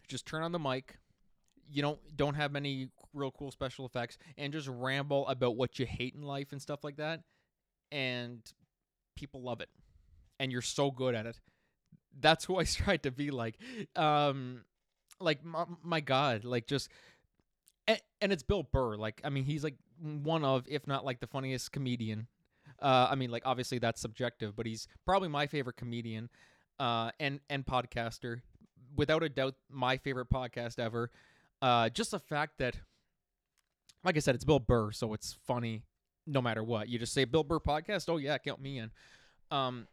[0.03, 0.99] is just turn on the mic.
[1.71, 5.87] You don't don't have many real cool special effects, and just ramble about what you
[5.87, 7.23] hate in life and stuff like that,
[7.93, 8.41] and
[9.17, 9.69] people love it,
[10.41, 11.41] and you're so good at it.
[12.19, 13.59] That's who I tried to be like.
[13.97, 14.63] Um,
[15.21, 16.89] like my, my God, like just
[17.87, 18.97] and, and it's Bill Burr.
[18.97, 22.27] Like, I mean, he's like one of, if not like the funniest comedian.
[22.81, 26.29] Uh, I mean, like obviously that's subjective, but he's probably my favorite comedian,
[26.81, 28.41] uh, and and podcaster,
[28.97, 31.11] without a doubt, my favorite podcast ever.
[31.63, 32.77] Uh, just the fact that,
[34.03, 35.85] like I said, it's Bill Burr, so it's funny
[36.27, 36.89] no matter what.
[36.89, 38.91] You just say Bill Burr podcast, oh yeah, count me in.
[39.51, 39.87] Um,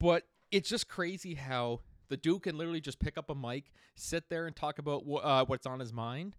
[0.00, 4.30] but it's just crazy how the dude can literally just pick up a mic, sit
[4.30, 6.36] there, and talk about wh- uh, what's on his mind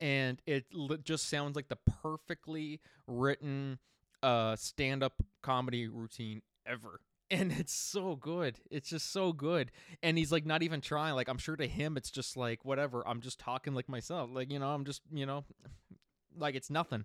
[0.00, 0.64] and it
[1.04, 3.78] just sounds like the perfectly written
[4.22, 7.00] uh stand-up comedy routine ever.
[7.32, 8.58] And it's so good.
[8.72, 9.70] It's just so good.
[10.02, 11.14] And he's like not even trying.
[11.14, 13.06] Like i'm sure to him it's just like whatever.
[13.06, 14.30] I'm just talking like myself.
[14.32, 15.44] Like you know i'm just you know
[16.36, 17.04] like it's nothing.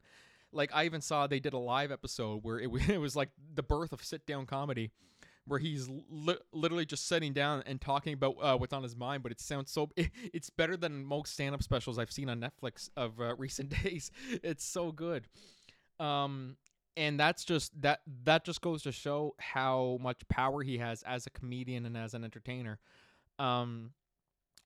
[0.51, 3.61] Like i even saw they did a live episode where it, it was like the
[3.61, 4.89] birth of sit down comedy
[5.47, 9.23] where he's li- literally just sitting down and talking about uh, what's on his mind.
[9.23, 9.89] But it sounds so.
[9.95, 14.11] It, it's better than most stand-up specials I've seen on Netflix of uh, recent days.
[14.29, 15.27] It's so good.
[15.99, 16.57] Um,
[16.97, 18.01] and that's just that.
[18.23, 22.13] That just goes to show how much power he has as a comedian and as
[22.13, 22.79] an entertainer.
[23.37, 23.91] Um,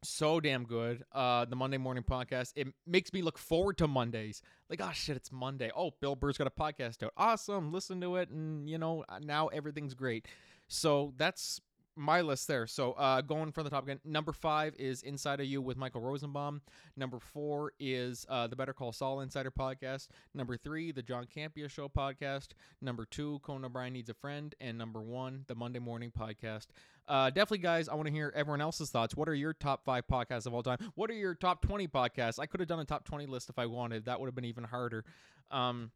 [0.03, 1.03] so damn good.
[1.11, 2.53] Uh, the Monday morning podcast.
[2.55, 4.41] It makes me look forward to Mondays.
[4.69, 5.71] Like, oh shit, it's Monday.
[5.75, 7.13] Oh, Bill Burr's got a podcast out.
[7.17, 7.71] Awesome.
[7.73, 10.27] Listen to it, and you know now everything's great.
[10.69, 11.60] So that's
[11.95, 12.65] my list there.
[12.65, 15.99] So uh, going from the top again, number five is Inside of You with Michael
[16.01, 16.62] Rosenbaum.
[16.95, 20.08] Number four is uh, the Better Call Saul Insider podcast.
[20.34, 22.49] Number three, the John Campea Show podcast.
[22.82, 24.55] Number two, Conan O'Brien Needs a Friend.
[24.62, 26.67] And number one, the Monday Morning podcast.
[27.08, 29.15] Uh, definitely, guys, I want to hear everyone else's thoughts.
[29.15, 30.77] What are your top five podcasts of all time?
[30.95, 32.39] What are your top 20 podcasts?
[32.39, 34.05] I could have done a top 20 list if I wanted.
[34.05, 35.03] That would have been even harder.
[35.51, 35.91] Um,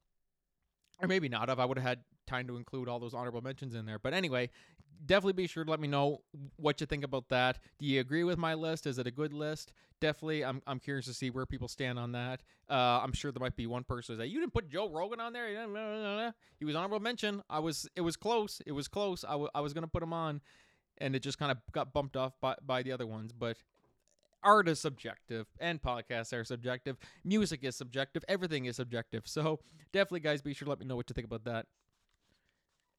[1.03, 3.75] or maybe not if I would have had time to include all those honorable mentions
[3.75, 3.99] in there.
[3.99, 4.49] But anyway,
[5.05, 6.21] definitely be sure to let me know
[6.55, 7.59] what you think about that.
[7.77, 8.87] Do you agree with my list?
[8.87, 9.73] Is it a good list?
[9.99, 12.41] Definitely, I'm, I'm curious to see where people stand on that.
[12.69, 15.33] Uh, I'm sure there might be one person that you didn't put Joe Rogan on
[15.33, 16.33] there.
[16.57, 17.43] He was honorable mention.
[17.49, 17.87] I was.
[17.95, 18.61] It was close.
[18.65, 19.23] It was close.
[19.23, 20.41] I, w- I was gonna put him on,
[20.97, 23.31] and it just kind of got bumped off by, by the other ones.
[23.31, 23.57] But
[24.43, 29.60] art is subjective and podcasts are subjective music is subjective everything is subjective so
[29.91, 31.65] definitely guys be sure to let me know what you think about that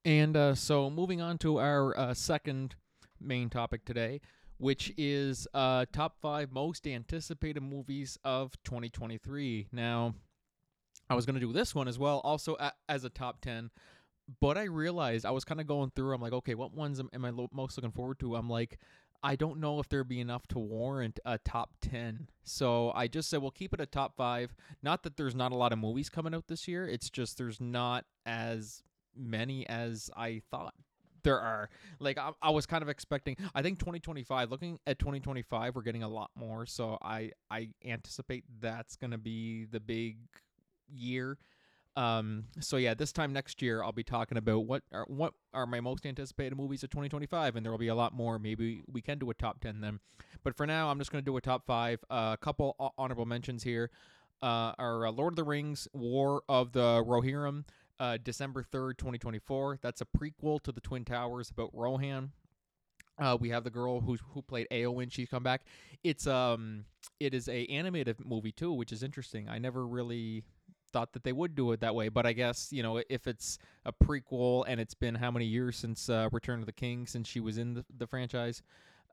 [0.05, 2.75] and uh, so, moving on to our uh, second
[3.19, 4.21] main topic today,
[4.59, 9.69] which is uh, top five most anticipated movies of 2023.
[9.71, 10.13] Now,
[11.09, 12.55] I was going to do this one as well, also
[12.87, 13.71] as a top 10,
[14.39, 16.13] but I realized I was kind of going through.
[16.13, 18.35] I'm like, okay, what ones am, I most looking forward to?
[18.35, 18.77] I'm like,
[19.25, 22.27] I don't know if there'd be enough to warrant a top 10.
[22.43, 24.53] So I just said, we'll keep it a top five.
[24.83, 27.59] Not that there's not a lot of movies coming out this year, it's just there's
[27.59, 28.83] not as
[29.15, 30.75] many as I thought
[31.23, 31.71] there are.
[31.99, 33.35] Like I, I, was kind of expecting.
[33.55, 34.51] I think 2025.
[34.51, 36.67] Looking at 2025, we're getting a lot more.
[36.67, 40.17] So I I anticipate that's gonna be the big
[40.87, 41.39] year.
[41.95, 42.45] Um.
[42.59, 45.79] So yeah, this time next year, I'll be talking about what are what are my
[45.79, 48.37] most anticipated movies of 2025, and there will be a lot more.
[48.37, 49.99] Maybe we can do a top 10 then.
[50.43, 52.03] But for now, I'm just gonna do a top five.
[52.09, 53.91] Uh, a couple honorable mentions here.
[54.41, 57.63] Uh, are uh, Lord of the Rings: War of the Rohirrim
[57.99, 59.79] uh, December 3rd, 2024.
[59.81, 62.31] That's a prequel to the Twin Towers about Rohan.
[63.17, 65.11] Uh, we have the girl who who played Eowyn.
[65.11, 65.61] She's come back.
[66.03, 66.83] It's um,
[67.19, 69.47] it is a animated movie too, which is interesting.
[69.47, 70.43] I never really
[70.95, 73.59] thought that they would do it that way, but I guess you know if it's
[73.83, 77.27] a prequel and it's been how many years since uh, Return of the King since
[77.27, 78.63] she was in the, the franchise,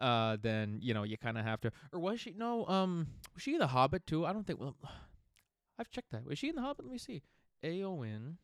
[0.01, 1.73] uh, then you know you kind of have to.
[1.93, 2.35] Or was she?
[2.39, 4.25] No, um, was she in the Hobbit too?
[4.25, 4.61] I don't think.
[4.61, 4.77] Well,
[5.79, 6.25] I've checked that.
[6.25, 6.85] Was she in the Hobbit?
[6.85, 7.23] Let me see.
[7.65, 8.37] Eowyn.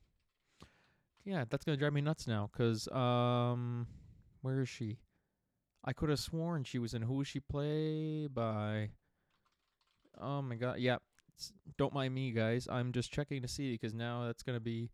[1.24, 2.50] Yeah, that's gonna drive me nuts now.
[2.56, 3.86] Cause um,
[4.42, 4.98] where is she?
[5.84, 8.90] I could have sworn she was in Who Is She Play by.
[10.20, 10.80] Oh my god!
[10.80, 10.96] Yeah,
[11.76, 12.68] don't mind me, guys.
[12.70, 14.90] I'm just checking to see because now that's gonna be.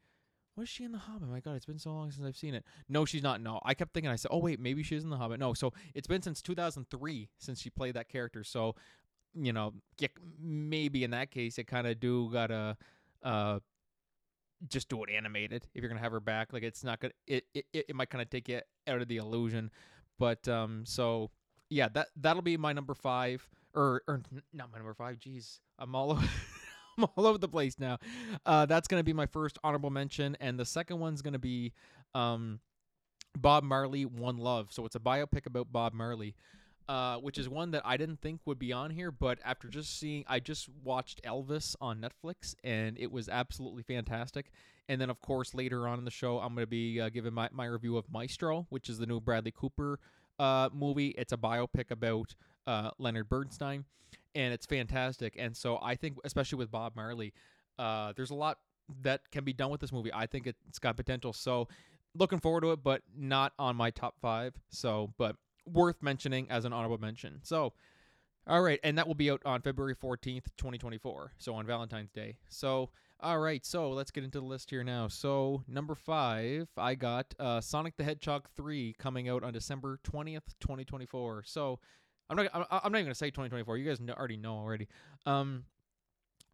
[0.57, 1.29] Was she in The Hobbit?
[1.29, 2.65] My God, it's been so long since I've seen it.
[2.89, 3.41] No, she's not.
[3.41, 4.11] No, I kept thinking.
[4.11, 7.29] I said, "Oh wait, maybe she's in The Hobbit." No, so it's been since 2003
[7.39, 8.45] since she played that character.
[8.45, 8.77] So,
[9.35, 9.75] you know,
[10.41, 12.77] maybe in that case, it kind of do gotta
[13.23, 13.59] uh,
[14.69, 16.53] just do it animated if you're gonna have her back.
[16.53, 19.17] Like it's not gonna it it, it might kind of take you out of the
[19.17, 19.71] illusion.
[20.19, 21.31] But um so
[21.71, 25.19] yeah, that that'll be my number five or or not my number five.
[25.19, 26.27] Jeez, I'm all over.
[26.99, 27.99] I'm all over the place now.
[28.47, 31.73] Uh, that's gonna be my first honorable mention, and the second one's gonna be
[32.15, 32.61] um,
[33.37, 34.69] Bob Marley, One Love.
[34.71, 36.35] So it's a biopic about Bob Marley
[36.89, 39.99] uh, which is one that I didn't think would be on here, but after just
[39.99, 44.51] seeing, I just watched Elvis on Netflix, and it was absolutely fantastic.
[44.89, 47.33] And then, of course, later on in the show, I'm going to be uh, giving
[47.33, 49.99] my, my review of Maestro, which is the new Bradley Cooper
[50.39, 51.15] uh, movie.
[51.19, 52.35] It's a biopic about
[52.67, 53.85] uh, Leonard Bernstein,
[54.35, 55.35] and it's fantastic.
[55.39, 57.33] And so I think, especially with Bob Marley,
[57.79, 58.59] uh, there's a lot
[59.03, 60.11] that can be done with this movie.
[60.13, 61.33] I think it's got potential.
[61.33, 61.69] So
[62.15, 64.55] looking forward to it, but not on my top five.
[64.71, 67.41] So, but worth mentioning as an honorable mention.
[67.43, 67.73] So,
[68.47, 71.33] all right, and that will be out on February 14th, 2024.
[71.39, 72.37] So on Valentine's Day.
[72.49, 72.91] So,
[73.21, 75.09] all right, so let's get into the list here now.
[75.09, 80.55] So, number 5, I got uh, Sonic the Hedgehog 3 coming out on December 20th,
[80.61, 81.45] 2024.
[81.47, 81.79] So,
[82.31, 83.77] I'm not I'm not even to say 2024.
[83.79, 84.89] You guys already know already.
[85.27, 85.65] Um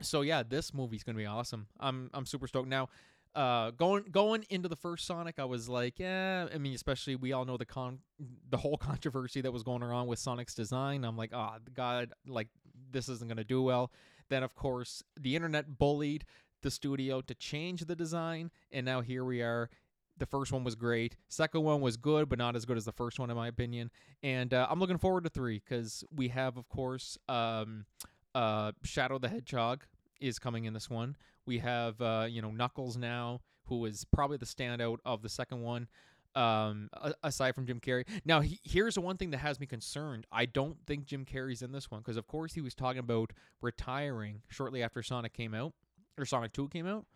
[0.03, 1.67] so yeah, this movie's to be awesome.
[1.79, 2.69] I'm I'm super stoked.
[2.69, 2.89] Now,
[3.35, 6.49] uh going going into the first Sonic, I was like, yeah.
[6.53, 8.01] I mean, especially we all know the con
[8.49, 11.05] the whole controversy that was going around with Sonic's design.
[11.05, 12.49] I'm like, oh God, like
[12.91, 13.93] this isn't gonna do well.
[14.29, 16.25] Then of course the internet bullied
[16.63, 19.71] the studio to change the design, and now here we are.
[20.19, 21.17] The first one was great.
[21.29, 23.91] Second one was good, but not as good as the first one, in my opinion.
[24.23, 27.87] And uh, I'm looking forward to three because we have, of course, um,
[28.35, 29.85] uh, Shadow the Hedgehog
[30.21, 31.17] is coming in this one.
[31.47, 35.63] We have uh, you know Knuckles now, who is probably the standout of the second
[35.63, 35.89] one.
[36.37, 36.91] Um,
[37.25, 38.05] aside from Jim Carrey.
[38.25, 40.29] Now, he, here's the one thing that has me concerned.
[40.31, 43.33] I don't think Jim Carrey's in this one because, of course, he was talking about
[43.61, 45.73] retiring shortly after Sonic came out
[46.21, 47.07] or Sonic Two came out,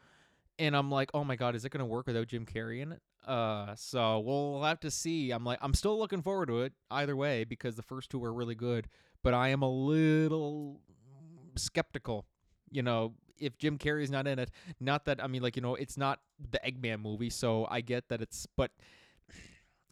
[0.58, 3.02] and I'm like, oh my god, is it gonna work without Jim Carrey in it?
[3.26, 5.30] Uh, so we'll have to see.
[5.30, 8.32] I'm like, I'm still looking forward to it either way because the first two were
[8.32, 8.88] really good,
[9.22, 10.80] but I am a little
[11.56, 12.26] skeptical.
[12.70, 15.74] You know, if Jim Carrey's not in it, not that I mean, like you know,
[15.74, 18.70] it's not the Eggman movie, so I get that it's, but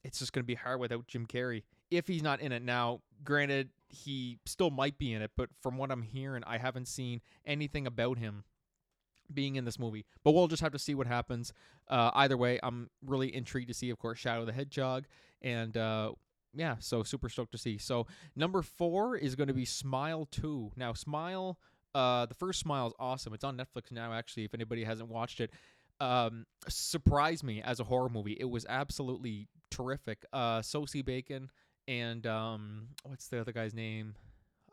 [0.04, 2.62] it's just gonna be hard without Jim Carrey if he's not in it.
[2.62, 6.88] Now, granted, he still might be in it, but from what I'm hearing, I haven't
[6.88, 8.44] seen anything about him
[9.34, 10.04] being in this movie.
[10.24, 11.52] But we'll just have to see what happens.
[11.88, 15.04] Uh, either way, I'm really intrigued to see, of course, Shadow the Hedgehog,
[15.40, 16.12] and uh,
[16.54, 17.78] yeah, so super stoked to see.
[17.78, 20.70] So number four is going to be Smile Two.
[20.76, 21.58] Now, Smile,
[21.94, 23.34] uh, the first Smile is awesome.
[23.34, 24.12] It's on Netflix now.
[24.12, 25.50] Actually, if anybody hasn't watched it,
[26.00, 28.36] um, surprised me as a horror movie.
[28.38, 30.24] It was absolutely terrific.
[30.32, 31.50] Uh, Sosie Bacon
[31.88, 34.14] and um, what's the other guy's name?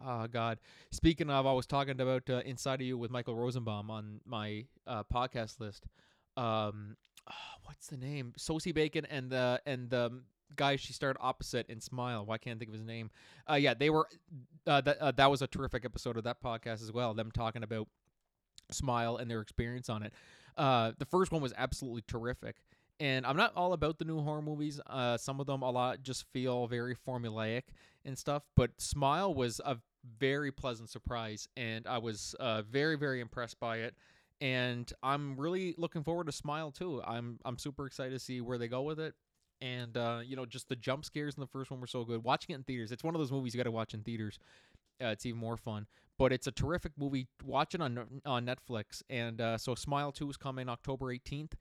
[0.06, 0.60] Oh God!
[0.92, 4.66] Speaking of, I was talking about uh, Inside of You with Michael Rosenbaum on my
[4.88, 5.88] uh, podcast list.
[6.38, 6.96] Um,
[7.30, 7.34] oh,
[7.66, 8.34] what's the name?
[8.38, 10.22] Sosie Bacon and the and the
[10.56, 12.26] guy she starred opposite in Smile.
[12.26, 13.12] Why can't I think of his name?
[13.50, 14.08] Uh, yeah, they were.
[14.66, 17.14] Uh, that uh, that was a terrific episode of that podcast as well.
[17.14, 17.88] Them talking about
[18.72, 20.14] Smile and their experience on it.
[20.58, 22.58] Uh, the first one was absolutely terrific.
[23.02, 24.80] And I'm not all about the new horror movies.
[24.86, 27.64] Uh, some of them a lot just feel very formulaic
[28.04, 28.44] and stuff.
[28.58, 29.78] But Smile was a
[30.20, 33.96] very pleasant surprise, and I was uh, very very impressed by it.
[34.42, 37.02] And I'm really looking forward to Smile too.
[37.06, 39.14] I'm I'm super excited to see where they go with it.
[39.62, 42.24] And uh, you know, just the jump scares in the first one were so good.
[42.24, 44.40] Watching it in theaters, it's one of those movies you got to watch in theaters.
[45.02, 45.88] Uh, it's even more fun.
[46.18, 47.28] But it's a terrific movie.
[47.44, 49.02] Watch it on on Netflix.
[49.10, 51.54] And uh, so Smile Two is coming October 18th,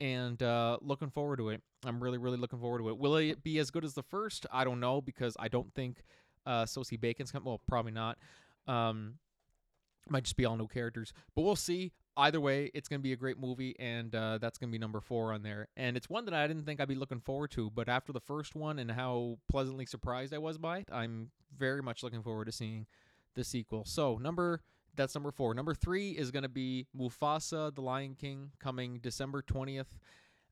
[0.00, 1.62] and uh, looking forward to it.
[1.84, 2.98] I'm really really looking forward to it.
[2.98, 4.46] Will it be as good as the first?
[4.52, 6.04] I don't know because I don't think
[6.46, 7.46] uh, so Sosie Bacon's coming.
[7.46, 8.18] Well, probably not.
[8.66, 9.14] Um,
[10.08, 11.92] might just be all new characters, but we'll see.
[12.16, 14.78] Either way, it's going to be a great movie, and uh, that's going to be
[14.78, 15.68] number four on there.
[15.76, 18.20] And it's one that I didn't think I'd be looking forward to, but after the
[18.20, 22.46] first one and how pleasantly surprised I was by it, I'm very much looking forward
[22.46, 22.86] to seeing
[23.34, 23.84] the sequel.
[23.86, 24.62] So number
[24.96, 25.54] that's number four.
[25.54, 29.98] Number three is going to be Mufasa: The Lion King, coming December twentieth.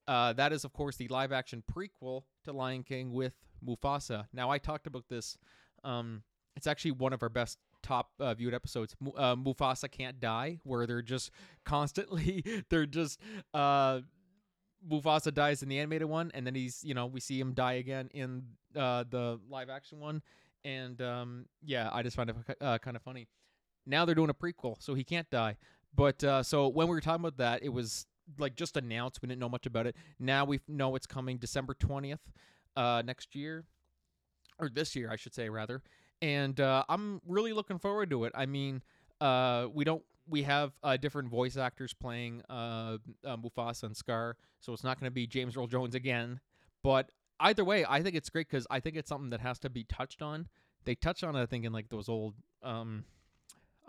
[0.07, 4.27] Uh, that is, of course, the live-action prequel to Lion King with Mufasa.
[4.33, 5.37] Now, I talked about this
[5.85, 6.23] um,
[6.57, 8.95] it's actually one of our best top uh, viewed episodes.
[9.17, 11.31] Uh, Mufasa can't die, where they're just
[11.65, 13.21] constantly they're just
[13.55, 14.01] uh,
[14.89, 17.75] Mufasa dies in the animated one, and then he's you know we see him die
[17.75, 18.43] again in
[18.77, 20.23] uh, the live action one,
[20.65, 23.29] and um, yeah, I just find it uh, kind of funny.
[23.87, 25.57] Now they're doing a prequel, so he can't die.
[25.95, 28.07] But uh, so when we were talking about that, it was
[28.39, 29.23] like just announced.
[29.23, 29.97] We didn't know much about it.
[30.19, 32.21] Now we know it's coming December twentieth
[32.77, 33.65] uh, next year
[34.59, 35.83] or this year, I should say, rather.
[36.21, 38.33] And uh, I'm really looking forward to it.
[38.35, 38.83] I mean,
[39.21, 44.37] uh, we don't we have uh, different voice actors playing uh, uh, Mufasa and Scar,
[44.61, 46.41] so it's not going to be James Earl Jones again.
[46.83, 49.71] But either way, I think it's great because I think it's something that has to
[49.71, 50.49] be touched on.
[50.85, 53.05] They touch on it, I think, in like those old, um,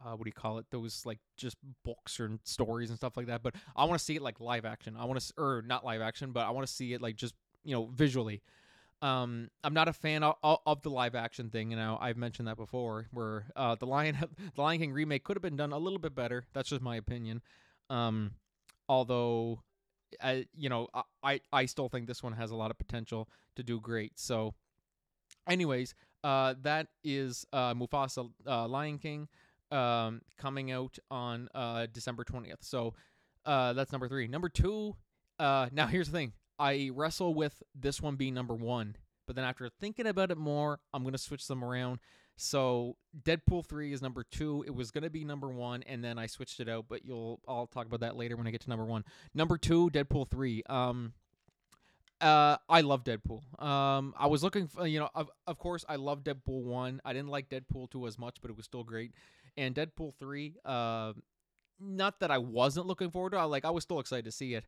[0.03, 0.65] uh, what do you call it?
[0.71, 3.43] Those like just books or stories and stuff like that.
[3.43, 4.95] But I want to see it like live action.
[4.97, 7.35] I want to, or not live action, but I want to see it like just
[7.63, 8.41] you know visually.
[9.01, 11.71] Um, I'm not a fan of, of, the live action thing.
[11.71, 14.17] You know, I've mentioned that before, where uh, the Lion
[14.55, 16.45] the Lion King remake could have been done a little bit better.
[16.53, 17.41] That's just my opinion.
[17.89, 18.31] Um,
[18.89, 19.61] although,
[20.21, 20.87] I, you know,
[21.23, 24.19] I I still think this one has a lot of potential to do great.
[24.19, 24.53] So,
[25.47, 29.29] anyways, uh, that is uh, Mufasa uh, Lion King
[29.71, 32.57] um, coming out on uh, December 20th.
[32.61, 32.95] So,
[33.45, 34.27] uh, that's number three.
[34.27, 34.95] Number two.
[35.37, 36.33] Uh, now here's the thing.
[36.59, 38.95] I wrestle with this one being number one,
[39.25, 41.99] but then after thinking about it more, I'm gonna switch them around.
[42.35, 44.63] So Deadpool three is number two.
[44.65, 46.85] It was gonna be number one, and then I switched it out.
[46.87, 49.03] But you'll I'll talk about that later when I get to number one.
[49.33, 50.63] Number two, Deadpool three.
[50.69, 51.13] Um,
[52.21, 53.61] uh, I love Deadpool.
[53.61, 57.01] Um, I was looking for you know of of course I love Deadpool one.
[57.05, 59.13] I didn't like Deadpool two as much, but it was still great.
[59.57, 60.55] And Deadpool three.
[60.65, 61.13] Uh,
[61.79, 63.37] not that I wasn't looking forward to.
[63.37, 64.65] I like I was still excited to see it,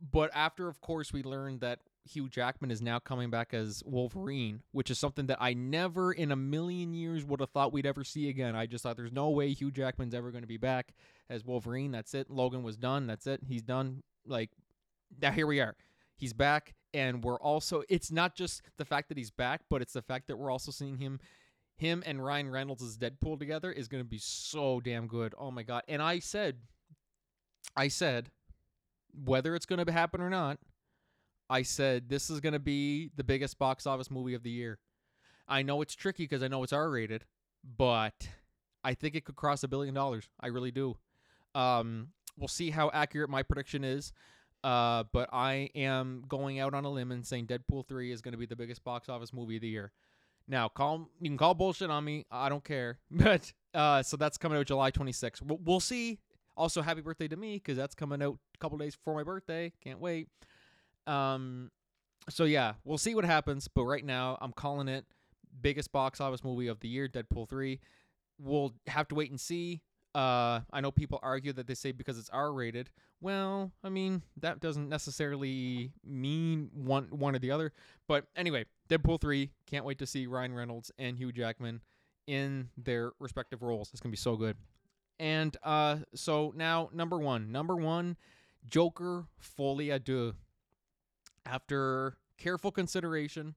[0.00, 4.62] but after, of course, we learned that Hugh Jackman is now coming back as Wolverine,
[4.72, 8.04] which is something that I never in a million years would have thought we'd ever
[8.04, 8.56] see again.
[8.56, 10.94] I just thought there's no way Hugh Jackman's ever going to be back
[11.28, 11.92] as Wolverine.
[11.92, 12.30] That's it.
[12.30, 13.06] Logan was done.
[13.06, 13.40] That's it.
[13.46, 14.02] He's done.
[14.26, 14.50] Like,
[15.20, 15.76] now here we are.
[16.16, 16.74] He's back.
[16.92, 20.26] And we're also, it's not just the fact that he's back, but it's the fact
[20.28, 21.20] that we're also seeing him
[21.76, 25.34] him and Ryan Reynolds as Deadpool together is going to be so damn good.
[25.38, 25.82] Oh my god.
[25.88, 26.58] And I said
[27.74, 28.30] I said
[29.24, 30.58] whether it's going to happen or not,
[31.48, 34.78] I said this is going to be the biggest box office movie of the year.
[35.48, 37.24] I know it's tricky because I know it's R rated,
[37.76, 38.28] but
[38.84, 40.28] I think it could cross a billion dollars.
[40.40, 40.96] I really do.
[41.54, 42.08] Um,
[42.38, 44.12] we'll see how accurate my prediction is.
[44.62, 48.32] Uh, but I am going out on a limb and saying Deadpool 3 is going
[48.32, 49.92] to be the biggest box office movie of the year.
[50.46, 52.26] Now, call you can call bullshit on me.
[52.30, 52.98] I don't care.
[53.10, 55.42] But uh, so that's coming out July 26th.
[55.42, 56.18] We'll, we'll see.
[56.60, 59.72] Also, happy birthday to me because that's coming out a couple days before my birthday.
[59.82, 60.28] Can't wait.
[61.06, 61.70] Um,
[62.28, 63.66] so yeah, we'll see what happens.
[63.66, 65.06] But right now, I'm calling it
[65.62, 67.80] biggest box office movie of the year, Deadpool 3.
[68.38, 69.80] We'll have to wait and see.
[70.14, 72.90] Uh, I know people argue that they say because it's R rated.
[73.22, 77.72] Well, I mean that doesn't necessarily mean one one or the other.
[78.06, 79.52] But anyway, Deadpool three.
[79.66, 81.80] Can't wait to see Ryan Reynolds and Hugh Jackman
[82.26, 83.90] in their respective roles.
[83.92, 84.58] It's gonna be so good.
[85.20, 88.16] And uh, so now number one, number one,
[88.68, 90.32] Joker Folie à Deux.
[91.44, 93.54] After careful consideration,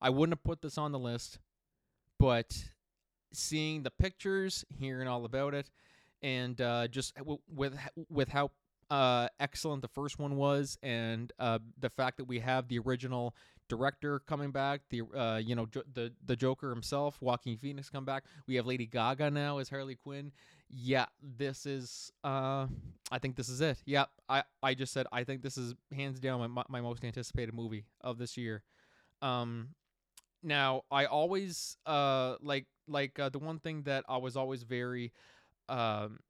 [0.00, 1.38] I wouldn't have put this on the list,
[2.18, 2.56] but
[3.32, 5.70] seeing the pictures, hearing all about it,
[6.22, 7.76] and uh, just w- with
[8.08, 8.50] with how
[8.90, 13.34] uh, excellent the first one was, and uh, the fact that we have the original
[13.68, 18.04] director coming back, the uh, you know jo- the the Joker himself, Joaquin Phoenix come
[18.04, 18.24] back.
[18.46, 20.32] We have Lady Gaga now as Harley Quinn.
[20.68, 22.10] Yeah, this is.
[22.24, 22.66] Uh,
[23.12, 23.78] I think this is it.
[23.86, 27.54] Yeah, I I just said I think this is hands down my my most anticipated
[27.54, 28.62] movie of this year.
[29.22, 29.70] Um,
[30.42, 35.12] now I always uh like like uh, the one thing that I was always very
[35.68, 36.20] um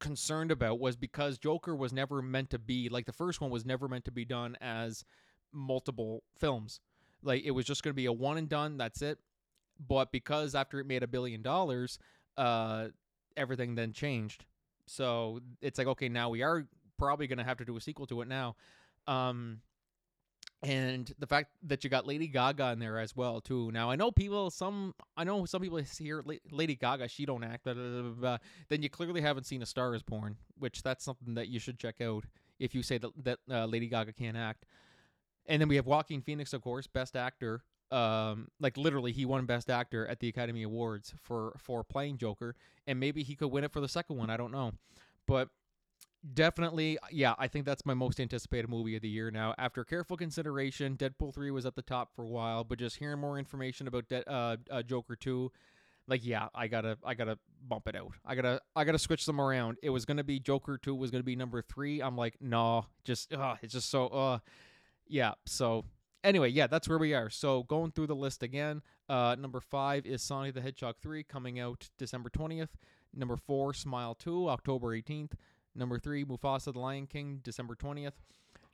[0.00, 3.64] concerned about was because Joker was never meant to be like the first one was
[3.64, 5.04] never meant to be done as
[5.52, 6.80] multiple films.
[7.22, 9.18] Like it was just going to be a one and done, that's it.
[9.88, 11.98] But because after it made a billion dollars,
[12.36, 12.88] uh
[13.36, 14.44] everything then changed.
[14.86, 16.66] So it's like okay, now we are
[16.98, 18.56] probably going to have to do a sequel to it now.
[19.06, 19.60] Um
[20.62, 23.70] and the fact that you got Lady Gaga in there as well too.
[23.70, 27.64] Now I know people, some I know some people hear Lady Gaga, she don't act.
[27.64, 31.34] Blah, blah, blah, then you clearly haven't seen A Star Is Born, which that's something
[31.34, 32.24] that you should check out
[32.58, 34.64] if you say that that uh, Lady Gaga can't act.
[35.46, 37.62] And then we have Joaquin Phoenix, of course, Best Actor.
[37.94, 42.56] Um, like literally, he won Best Actor at the Academy Awards for for playing Joker,
[42.86, 44.30] and maybe he could win it for the second one.
[44.30, 44.72] I don't know,
[45.26, 45.48] but
[46.32, 49.54] definitely, yeah, I think that's my most anticipated movie of the year now.
[49.58, 53.20] After careful consideration, Deadpool 3 was at the top for a while, but just hearing
[53.20, 55.52] more information about De- uh, uh, Joker 2,
[56.08, 58.12] like yeah, I gotta I gotta bump it out.
[58.24, 59.78] I gotta I gotta switch them around.
[59.82, 62.00] It was gonna be Joker 2 was gonna be number three.
[62.00, 64.38] I'm like, no, just uh, it's just so uh
[65.06, 65.34] yeah.
[65.46, 65.84] So
[66.24, 67.30] anyway, yeah, that's where we are.
[67.30, 71.60] So going through the list again, uh number five is Sonic the Hedgehog 3 coming
[71.60, 72.70] out December 20th.
[73.16, 75.32] Number four, Smile 2, October 18th.
[75.74, 78.12] Number three, Mufasa the Lion King, December 20th.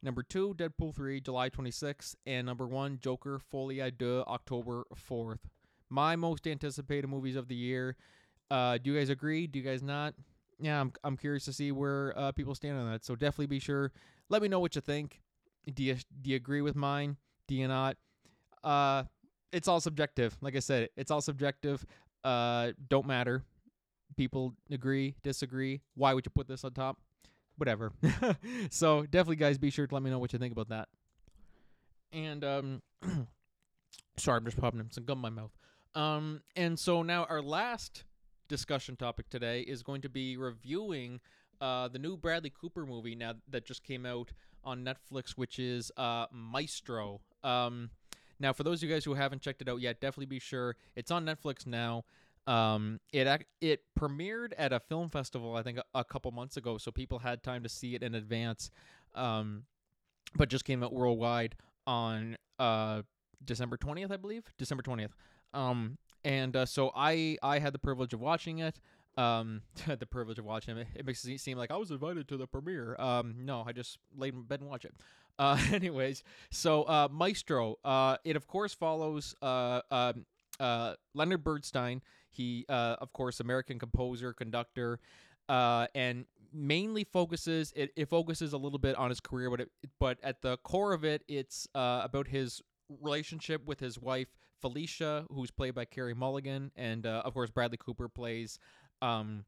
[0.03, 2.15] Number two, Deadpool 3, July 26th.
[2.27, 3.93] And number one, Joker Folie à
[4.27, 5.41] October 4th.
[5.91, 7.97] My most anticipated movies of the year.
[8.51, 9.47] Uh, do you guys agree?
[9.47, 10.15] Do you guys not?
[10.59, 13.05] Yeah, I'm, I'm curious to see where uh, people stand on that.
[13.05, 13.93] So definitely be sure.
[14.29, 15.21] Let me know what you think.
[15.73, 17.17] Do you, do you agree with mine?
[17.59, 17.97] Do not?
[18.63, 19.05] Uh,
[19.53, 20.37] it's all subjective.
[20.41, 21.85] Like I said, it's all subjective.
[22.23, 23.45] Uh, don't matter
[24.17, 25.81] people agree, disagree.
[25.95, 26.99] Why would you put this on top?
[27.57, 27.93] Whatever.
[28.71, 30.89] so definitely, guys, be sure to let me know what you think about that.
[32.13, 32.83] And um,
[34.17, 35.53] sorry, I'm just popping some gum in my mouth.
[35.95, 38.05] Um, and so now our last
[38.49, 41.21] discussion topic today is going to be reviewing
[41.61, 44.33] uh, the new Bradley Cooper movie now that just came out
[44.65, 47.21] on Netflix, which is uh, Maestro.
[47.45, 47.91] Um,
[48.39, 50.77] now, for those of you guys who haven't checked it out yet, definitely be sure
[50.97, 52.05] it's on Netflix now.
[52.47, 56.79] Um, it it premiered at a film festival, I think, a, a, couple months ago,
[56.79, 58.71] so people had time to see it in advance.
[59.15, 59.65] Um,
[60.35, 61.55] but just came out worldwide
[61.87, 63.03] on uh
[63.45, 65.13] December twentieth, I believe, December twentieth.
[65.53, 68.81] Um, and uh, so I I had the privilege of watching it.
[69.17, 70.87] Um, had the privilege of watching it.
[70.95, 72.97] It makes it seem like I was invited to the premiere.
[72.99, 74.95] Um, no, I just laid in bed and watched it.
[75.41, 77.77] Uh, anyways, so uh, Maestro.
[77.83, 80.13] Uh, it of course follows uh, uh,
[80.61, 82.03] uh, Leonard Bernstein.
[82.31, 85.01] He, uh, of course, American composer, conductor,
[85.49, 90.19] and mainly focuses it, it focuses a little bit on his career, but it, but
[90.23, 92.61] at the core of it, it's about his
[93.01, 94.29] relationship with his wife
[94.61, 98.59] Felicia, who's played by Carey Mulligan, and of course Bradley Cooper plays
[99.01, 99.45] um,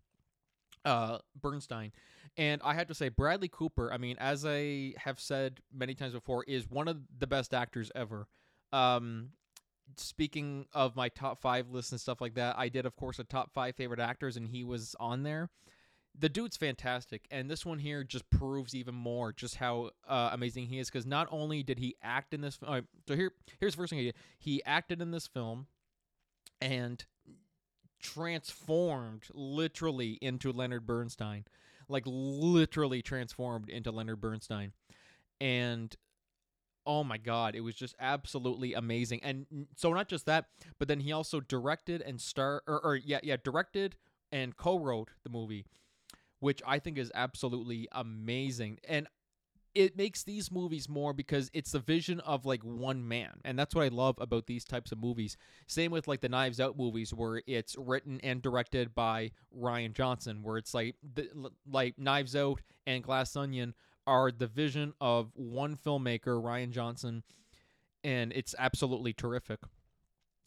[0.84, 1.92] uh, Bernstein.
[2.36, 6.14] And I have to say, Bradley Cooper, I mean, as I have said many times
[6.14, 8.26] before, is one of the best actors ever.
[8.72, 9.30] Um,
[9.96, 13.24] speaking of my top five lists and stuff like that, I did, of course, a
[13.24, 15.50] top five favorite actors, and he was on there.
[16.18, 20.66] the dude's fantastic, and this one here just proves even more just how uh, amazing
[20.66, 20.90] he is.
[20.90, 23.98] Because not only did he act in this, uh, so here here's the first thing
[23.98, 25.66] he did: he acted in this film,
[26.60, 27.04] and
[28.02, 31.44] transformed literally into Leonard Bernstein,
[31.88, 34.72] like literally transformed into Leonard Bernstein,
[35.40, 35.94] and
[36.84, 39.20] oh my god, it was just absolutely amazing.
[39.22, 39.46] And
[39.76, 40.46] so not just that,
[40.78, 43.96] but then he also directed and star or, or yeah yeah directed
[44.30, 45.66] and co-wrote the movie
[46.42, 48.80] which I think is absolutely amazing.
[48.88, 49.06] And
[49.74, 53.74] it makes these movies more because it's the vision of like one man and that's
[53.74, 55.36] what i love about these types of movies.
[55.66, 60.42] Same with like the knives out movies where it's written and directed by rian johnson
[60.42, 61.28] where it's like the,
[61.70, 63.74] like knives out and glass onion
[64.06, 67.22] are the vision of one filmmaker rian johnson
[68.04, 69.60] and it's absolutely terrific.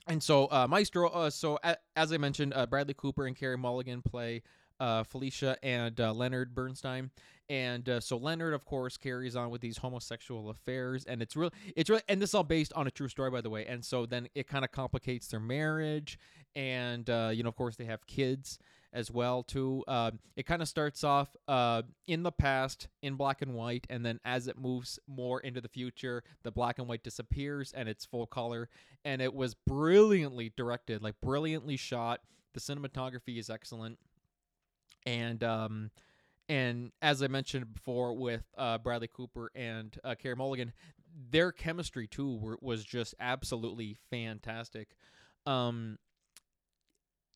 [0.07, 3.57] And so uh, maestro uh, so a- as i mentioned uh, bradley cooper and carey
[3.57, 4.43] mulligan play
[4.79, 7.11] uh, Felicia and uh, Leonard Bernstein.
[7.49, 11.51] And uh, so Leonard, of course, carries on with these homosexual affairs, and it's real.
[11.75, 13.65] It's really, and this is all based on a true story, by the way.
[13.67, 16.17] And so then it kind of complicates their marriage,
[16.55, 18.57] and uh, you know, of course, they have kids
[18.95, 19.83] as well too.
[19.87, 24.03] Uh, it kind of starts off uh, in the past in black and white, and
[24.03, 28.05] then as it moves more into the future, the black and white disappears and it's
[28.05, 28.69] full color.
[29.03, 32.21] And it was brilliantly directed, like brilliantly shot.
[32.53, 33.99] The cinematography is excellent
[35.05, 35.91] and um,
[36.49, 40.73] and as I mentioned before with uh, Bradley Cooper and uh, Carey Mulligan,
[41.31, 44.89] their chemistry too were, was just absolutely fantastic.
[45.45, 45.97] Um,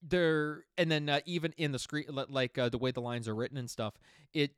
[0.01, 3.36] there and then uh, even in the screen, like uh, the way the lines are
[3.36, 3.93] written and stuff,
[4.34, 4.51] it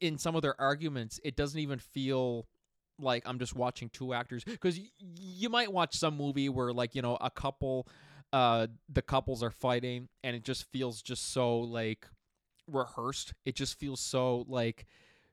[0.00, 2.46] in some of their arguments, it doesn't even feel
[2.98, 4.86] like I'm just watching two actors because y-
[5.18, 7.88] you might watch some movie where like you know a couple,
[8.32, 12.06] uh, the couples are fighting and it just feels just so like
[12.68, 13.34] rehearsed.
[13.44, 14.86] It just feels so like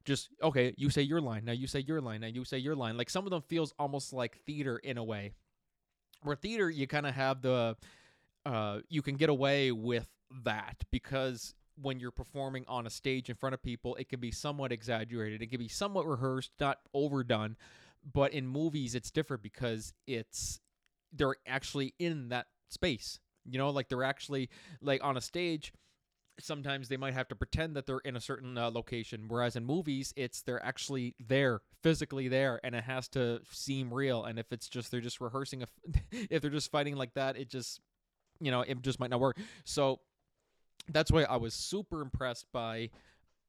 [0.06, 2.76] just okay, you say your line, now you say your line, now you say your
[2.76, 2.98] line.
[2.98, 5.32] Like some of them feels almost like theater in a way.
[6.22, 7.76] Where theater you kind of have the
[8.46, 10.08] uh you can get away with
[10.44, 14.32] that because when you're performing on a stage in front of people, it can be
[14.32, 15.42] somewhat exaggerated.
[15.42, 17.58] It can be somewhat rehearsed, not overdone.
[18.14, 20.60] But in movies, it's different because it's
[21.12, 23.20] they're actually in that space.
[23.46, 24.50] You know, like they're actually
[24.82, 25.74] like on a stage
[26.40, 29.66] sometimes they might have to pretend that they're in a certain uh, location whereas in
[29.66, 34.52] movies it's they're actually there physically there and it has to seem real and if
[34.52, 35.68] it's just they're just rehearsing a,
[36.12, 37.80] if they're just fighting like that it just
[38.40, 39.38] you know it just might not work.
[39.64, 40.00] So
[40.90, 42.90] that's why i was super impressed by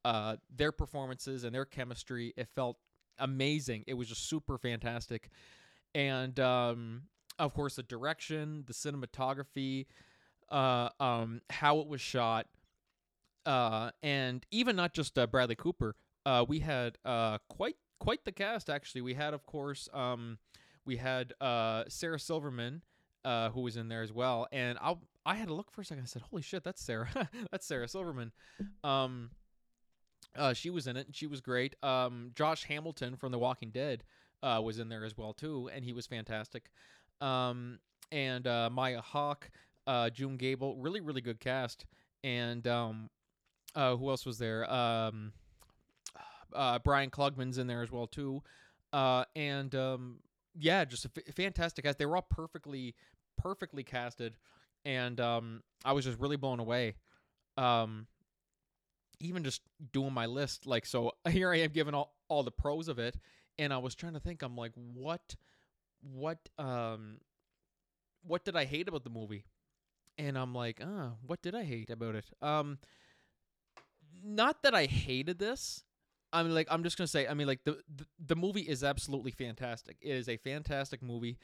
[0.05, 2.33] uh, their performances and their chemistry.
[2.37, 2.77] It felt
[3.19, 3.83] amazing.
[3.87, 5.29] It was just super fantastic.
[5.93, 7.03] And um,
[7.37, 9.85] of course the direction the cinematography
[10.49, 12.47] uh, um, how it was shot
[13.47, 15.95] uh, and even not just uh, Bradley Cooper.
[16.25, 19.01] Uh, we had uh, quite quite the cast actually.
[19.01, 20.37] We had, of course, um,
[20.85, 22.83] we had uh, Sarah Silverman,
[23.23, 24.47] uh, who was in there as well.
[24.51, 24.95] And I
[25.25, 26.03] I had to look for a second.
[26.03, 27.29] I said, "Holy shit, that's Sarah!
[27.51, 28.33] that's Sarah Silverman."
[28.83, 29.31] Um,
[30.35, 31.75] uh, she was in it, and she was great.
[31.81, 34.03] Um, Josh Hamilton from The Walking Dead
[34.43, 36.69] uh, was in there as well too, and he was fantastic.
[37.21, 37.79] Um,
[38.11, 39.49] and uh, Maya Hawke,
[39.87, 41.85] uh, June Gable, really really good cast.
[42.23, 43.09] And um,
[43.77, 44.69] uh, who else was there?
[44.69, 45.31] Um,
[46.53, 48.41] uh, Brian Klugman's in there as well too,
[48.91, 50.17] uh, and um,
[50.59, 51.99] yeah, just a f- fantastic cast.
[51.99, 52.95] They were all perfectly,
[53.37, 54.35] perfectly casted,
[54.83, 56.95] and um, I was just really blown away.
[57.55, 58.07] Um,
[59.19, 59.61] even just
[59.93, 63.15] doing my list, like so, here I am giving all all the pros of it,
[63.59, 64.41] and I was trying to think.
[64.41, 65.35] I'm like, what,
[66.01, 67.19] what, um,
[68.23, 69.45] what did I hate about the movie?
[70.17, 72.25] And I'm like, uh, what did I hate about it?
[72.41, 72.79] Um,
[74.23, 75.83] not that I hated this.
[76.33, 77.27] I mean, like I'm just gonna say.
[77.27, 79.97] I mean, like the the, the movie is absolutely fantastic.
[80.01, 81.37] It is a fantastic movie,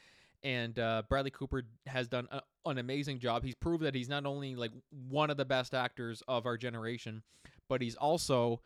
[0.43, 3.43] and uh, Bradley Cooper has done a, an amazing job.
[3.43, 7.23] He's proved that he's not only like one of the best actors of our generation,
[7.69, 8.61] but he's also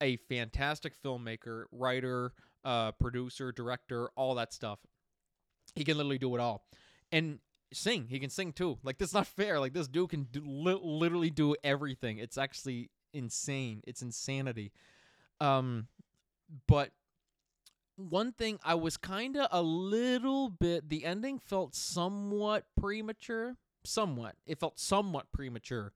[0.00, 2.32] a fantastic filmmaker, writer,
[2.64, 4.78] uh, producer, director, all that stuff.
[5.74, 6.64] He can literally do it all,
[7.12, 7.38] and
[7.72, 8.06] sing.
[8.08, 8.78] He can sing too.
[8.82, 9.60] Like this, is not fair.
[9.60, 12.18] Like this dude can do, li- literally do everything.
[12.18, 13.80] It's actually insane.
[13.86, 14.72] It's insanity.
[15.40, 15.88] Um,
[16.66, 16.90] but
[17.96, 20.88] one thing I was kind of a little bit.
[20.88, 23.56] The ending felt somewhat premature.
[23.84, 24.34] Somewhat.
[24.46, 25.92] It felt somewhat premature.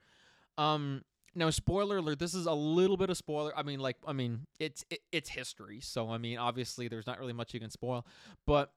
[0.56, 1.02] Um.
[1.34, 2.18] Now, spoiler alert.
[2.18, 3.56] This is a little bit of spoiler.
[3.56, 5.78] I mean, like, I mean, it's it, it's history.
[5.80, 8.04] So, I mean, obviously, there's not really much you can spoil.
[8.44, 8.72] But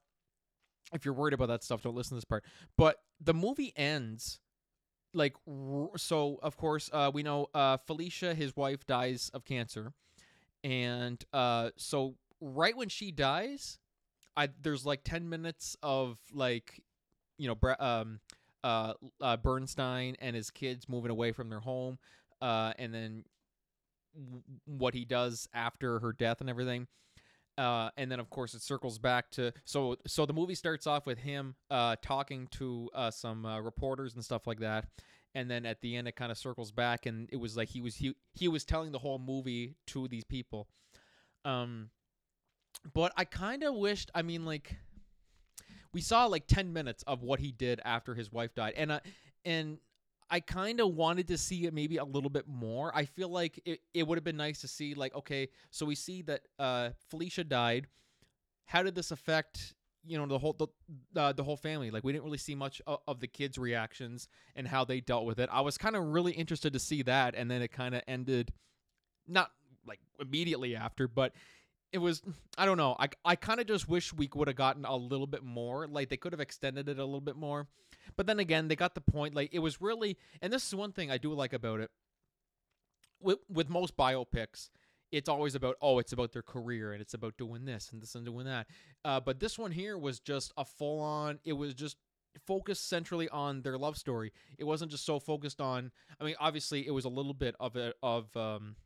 [0.92, 2.44] if you're worried about that stuff, don't listen to this part.
[2.76, 4.38] But the movie ends
[5.14, 5.34] like
[5.96, 9.92] so of course uh we know uh Felicia his wife dies of cancer.
[10.64, 13.78] And uh so right when she dies
[14.36, 16.82] I there's like 10 minutes of like
[17.38, 18.20] you know um
[18.64, 21.98] uh, uh Bernstein and his kids moving away from their home
[22.40, 23.24] uh and then
[24.14, 26.86] w- what he does after her death and everything
[27.58, 31.06] uh, and then of course it circles back to so so the movie starts off
[31.06, 34.86] with him uh, talking to uh, some uh, reporters and stuff like that
[35.34, 37.80] and then at the end it kind of circles back and it was like he
[37.80, 40.68] was he he was telling the whole movie to these people.
[41.44, 41.90] Um
[42.94, 44.76] but i kind of wished i mean like
[45.92, 49.00] we saw like 10 minutes of what he did after his wife died and uh,
[49.44, 49.78] and
[50.32, 52.90] I kind of wanted to see it maybe a little bit more.
[52.96, 55.94] I feel like it, it would have been nice to see like okay, so we
[55.94, 57.86] see that uh, Felicia died.
[58.64, 59.74] How did this affect
[60.06, 61.90] you know the whole the uh, the whole family?
[61.90, 64.26] Like we didn't really see much of, of the kids' reactions
[64.56, 65.50] and how they dealt with it.
[65.52, 68.54] I was kind of really interested to see that, and then it kind of ended
[69.28, 69.50] not
[69.86, 71.34] like immediately after, but
[71.92, 72.22] it was
[72.58, 72.96] I don't know.
[72.98, 75.86] I I kind of just wish we would have gotten a little bit more.
[75.86, 77.68] Like they could have extended it a little bit more.
[78.16, 79.34] But then again, they got the point.
[79.34, 81.90] Like it was really, and this is one thing I do like about it.
[83.20, 84.70] With with most biopics,
[85.12, 88.14] it's always about oh, it's about their career and it's about doing this and this
[88.14, 88.66] and doing that.
[89.04, 91.38] Uh, but this one here was just a full on.
[91.44, 91.96] It was just
[92.46, 94.32] focused centrally on their love story.
[94.58, 95.92] It wasn't just so focused on.
[96.20, 98.76] I mean, obviously, it was a little bit of a of um,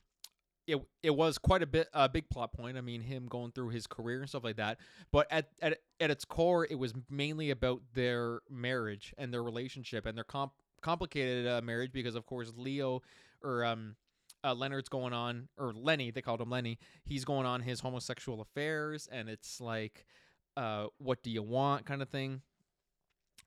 [0.66, 2.76] it it was quite a bit a big plot point.
[2.76, 4.78] I mean, him going through his career and stuff like that.
[5.12, 10.06] But at at at its core, it was mainly about their marriage and their relationship
[10.06, 13.02] and their comp- complicated uh, marriage because, of course, Leo
[13.42, 13.96] or um.
[14.44, 16.78] Uh, Leonard's going on, or Lenny, they called him Lenny.
[17.04, 20.06] He's going on his homosexual affairs, and it's like,
[20.56, 22.42] uh, what do you want, kind of thing.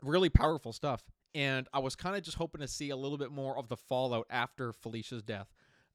[0.04, 1.04] Really powerful stuff.
[1.34, 3.78] And I was kind of just hoping to see a little bit more of the
[3.78, 5.48] fallout after Felicia's death.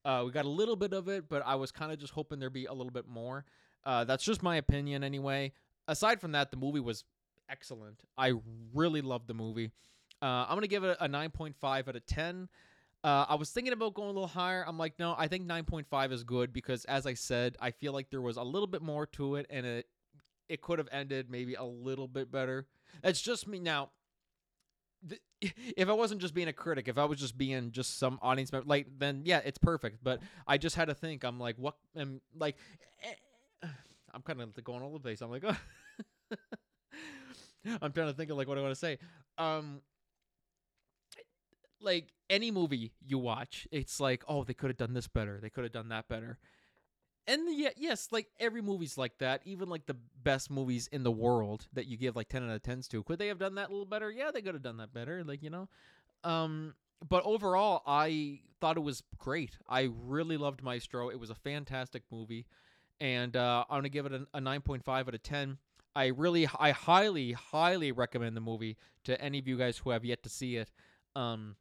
[0.04, 2.38] Uh, we got a little bit of it, but I was kind of just hoping
[2.38, 3.44] there'd be a little bit more.
[3.84, 5.52] Uh, that's just my opinion, anyway.
[5.88, 7.04] Aside from that, the movie was
[7.48, 8.02] excellent.
[8.16, 8.34] I
[8.74, 9.70] really loved the movie.
[10.22, 12.48] Uh, I'm gonna give it a 9.5 out of 10.
[13.02, 14.64] Uh, I was thinking about going a little higher.
[14.66, 18.08] I'm like, no, I think 9.5 is good because, as I said, I feel like
[18.10, 19.86] there was a little bit more to it, and it
[20.48, 22.66] it could have ended maybe a little bit better.
[23.02, 23.90] That's just me now
[25.40, 28.52] if I wasn't just being a critic, if I was just being just some audience
[28.52, 30.02] member, like then yeah, it's perfect.
[30.02, 31.24] But I just had to think.
[31.24, 31.76] I'm like, what?
[31.96, 32.56] I'm like,
[33.02, 33.68] eh,
[34.14, 35.20] I'm kind of going all the place.
[35.20, 35.56] I'm like, oh.
[37.82, 38.98] I'm trying to think of like what I want to say.
[39.38, 39.80] Um,
[41.80, 45.38] like any movie you watch, it's like, oh, they could have done this better.
[45.40, 46.38] They could have done that better
[47.26, 49.42] and yeah, yes, like every movie's like that.
[49.44, 52.62] Even like the best movies in the world that you give like ten out of
[52.62, 54.10] tens to, could they have done that a little better?
[54.10, 55.22] Yeah, they could have done that better.
[55.24, 55.68] Like you know,
[56.22, 56.74] um,
[57.08, 59.58] but overall, I thought it was great.
[59.68, 61.10] I really loved Maestro.
[61.10, 62.46] It was a fantastic movie,
[63.00, 65.58] and uh, I'm gonna give it a, a nine point five out of ten.
[65.96, 70.04] I really, I highly, highly recommend the movie to any of you guys who have
[70.04, 70.70] yet to see it.
[71.14, 71.56] Um,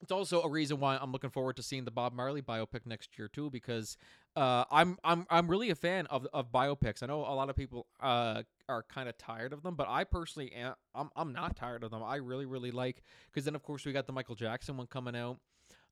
[0.00, 3.18] it's also a reason why I'm looking forward to seeing the Bob Marley biopic next
[3.18, 3.96] year too, because
[4.36, 7.02] uh, I'm I'm I'm really a fan of of biopics.
[7.02, 10.04] I know a lot of people uh, are kind of tired of them, but I
[10.04, 10.74] personally am.
[10.94, 12.02] I'm I'm not tired of them.
[12.02, 15.16] I really really like because then of course we got the Michael Jackson one coming
[15.16, 15.38] out,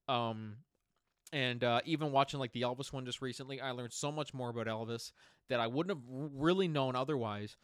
[0.09, 0.57] um,
[1.33, 4.51] and uh, even watching like the Elvis one just recently, I learned so much more
[4.51, 5.11] about Elvis
[5.49, 7.57] that I wouldn't have really known otherwise.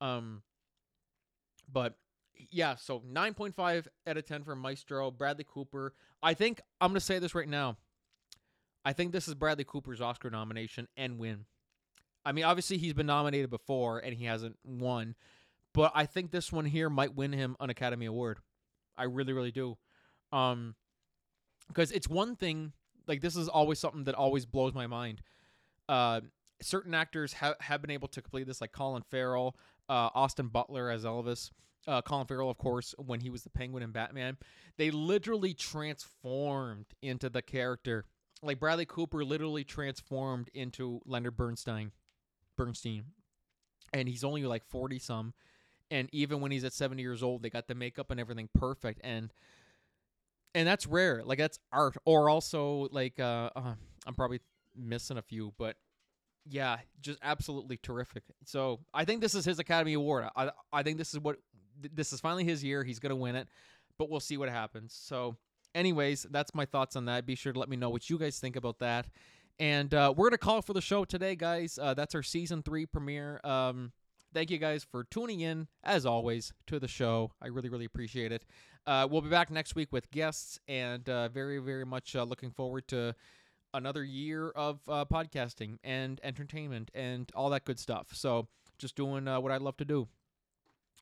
[0.00, 0.42] Um,
[1.70, 1.96] but
[2.50, 5.94] yeah, so 9.5 out of 10 for Maestro, Bradley Cooper.
[6.22, 7.76] I think I'm going to say this right now.
[8.84, 11.46] I think this is Bradley Cooper's Oscar nomination and win.
[12.24, 15.14] I mean, obviously he's been nominated before and he hasn't won,
[15.74, 18.38] but I think this one here might win him an Academy Award.
[18.96, 19.76] I really, really do.
[20.32, 20.74] Um,
[21.68, 22.72] because it's one thing
[23.06, 25.22] like this is always something that always blows my mind.
[25.88, 26.20] Uh,
[26.60, 29.56] certain actors have have been able to complete this, like Colin Farrell,
[29.88, 31.50] uh, Austin Butler as Elvis
[31.86, 34.36] uh, Colin Farrell, of course, when he was the Penguin in Batman,
[34.76, 38.04] they literally transformed into the character.
[38.42, 41.92] Like Bradley Cooper literally transformed into Leonard Bernstein,
[42.56, 43.04] Bernstein,
[43.92, 45.32] and he's only like forty some,
[45.90, 49.00] and even when he's at seventy years old, they got the makeup and everything perfect,
[49.04, 49.32] and
[50.54, 51.22] and that's rare.
[51.24, 51.96] Like that's art.
[52.04, 53.74] Or also like uh, uh
[54.06, 54.40] I'm probably
[54.76, 55.76] missing a few, but
[56.48, 58.24] yeah, just absolutely terrific.
[58.44, 60.26] So I think this is his Academy Award.
[60.34, 61.36] I I think this is what
[61.94, 62.84] this is finally his year.
[62.84, 63.48] He's gonna win it,
[63.98, 64.92] but we'll see what happens.
[64.94, 65.36] So,
[65.74, 67.26] anyways, that's my thoughts on that.
[67.26, 69.06] Be sure to let me know what you guys think about that.
[69.58, 71.78] And uh, we're gonna call for the show today, guys.
[71.80, 73.40] Uh, that's our season three premiere.
[73.44, 73.92] Um,
[74.32, 77.32] thank you guys for tuning in, as always, to the show.
[77.40, 78.44] I really, really appreciate it.
[78.86, 82.50] Uh, we'll be back next week with guests, and uh, very, very much uh, looking
[82.50, 83.14] forward to
[83.74, 88.08] another year of uh, podcasting and entertainment and all that good stuff.
[88.12, 88.48] So,
[88.78, 90.08] just doing what I love to do.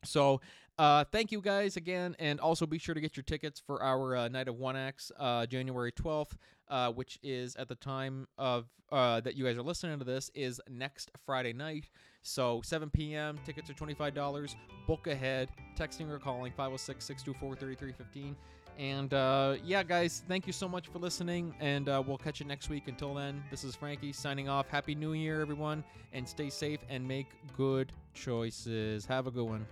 [0.05, 0.40] So,
[0.80, 4.16] uh, thank you guys again, and also be sure to get your tickets for our
[4.16, 6.38] uh, night of one acts, uh, January twelfth,
[6.68, 10.30] uh, which is at the time of uh, that you guys are listening to this
[10.34, 11.90] is next Friday night.
[12.22, 13.38] So 7 p.m.
[13.44, 14.57] Tickets are twenty five dollars.
[14.86, 18.34] Book ahead, texting or calling 506-624-3315.
[18.78, 22.70] And uh, yeah, guys, thank you so much for listening, and we'll catch you next
[22.70, 22.84] week.
[22.88, 24.66] Until then, this is Franky signing off.
[24.68, 25.84] Happy New Year, everyone,
[26.14, 29.05] and stay safe and make good choices.
[29.05, 29.66] Have a good one.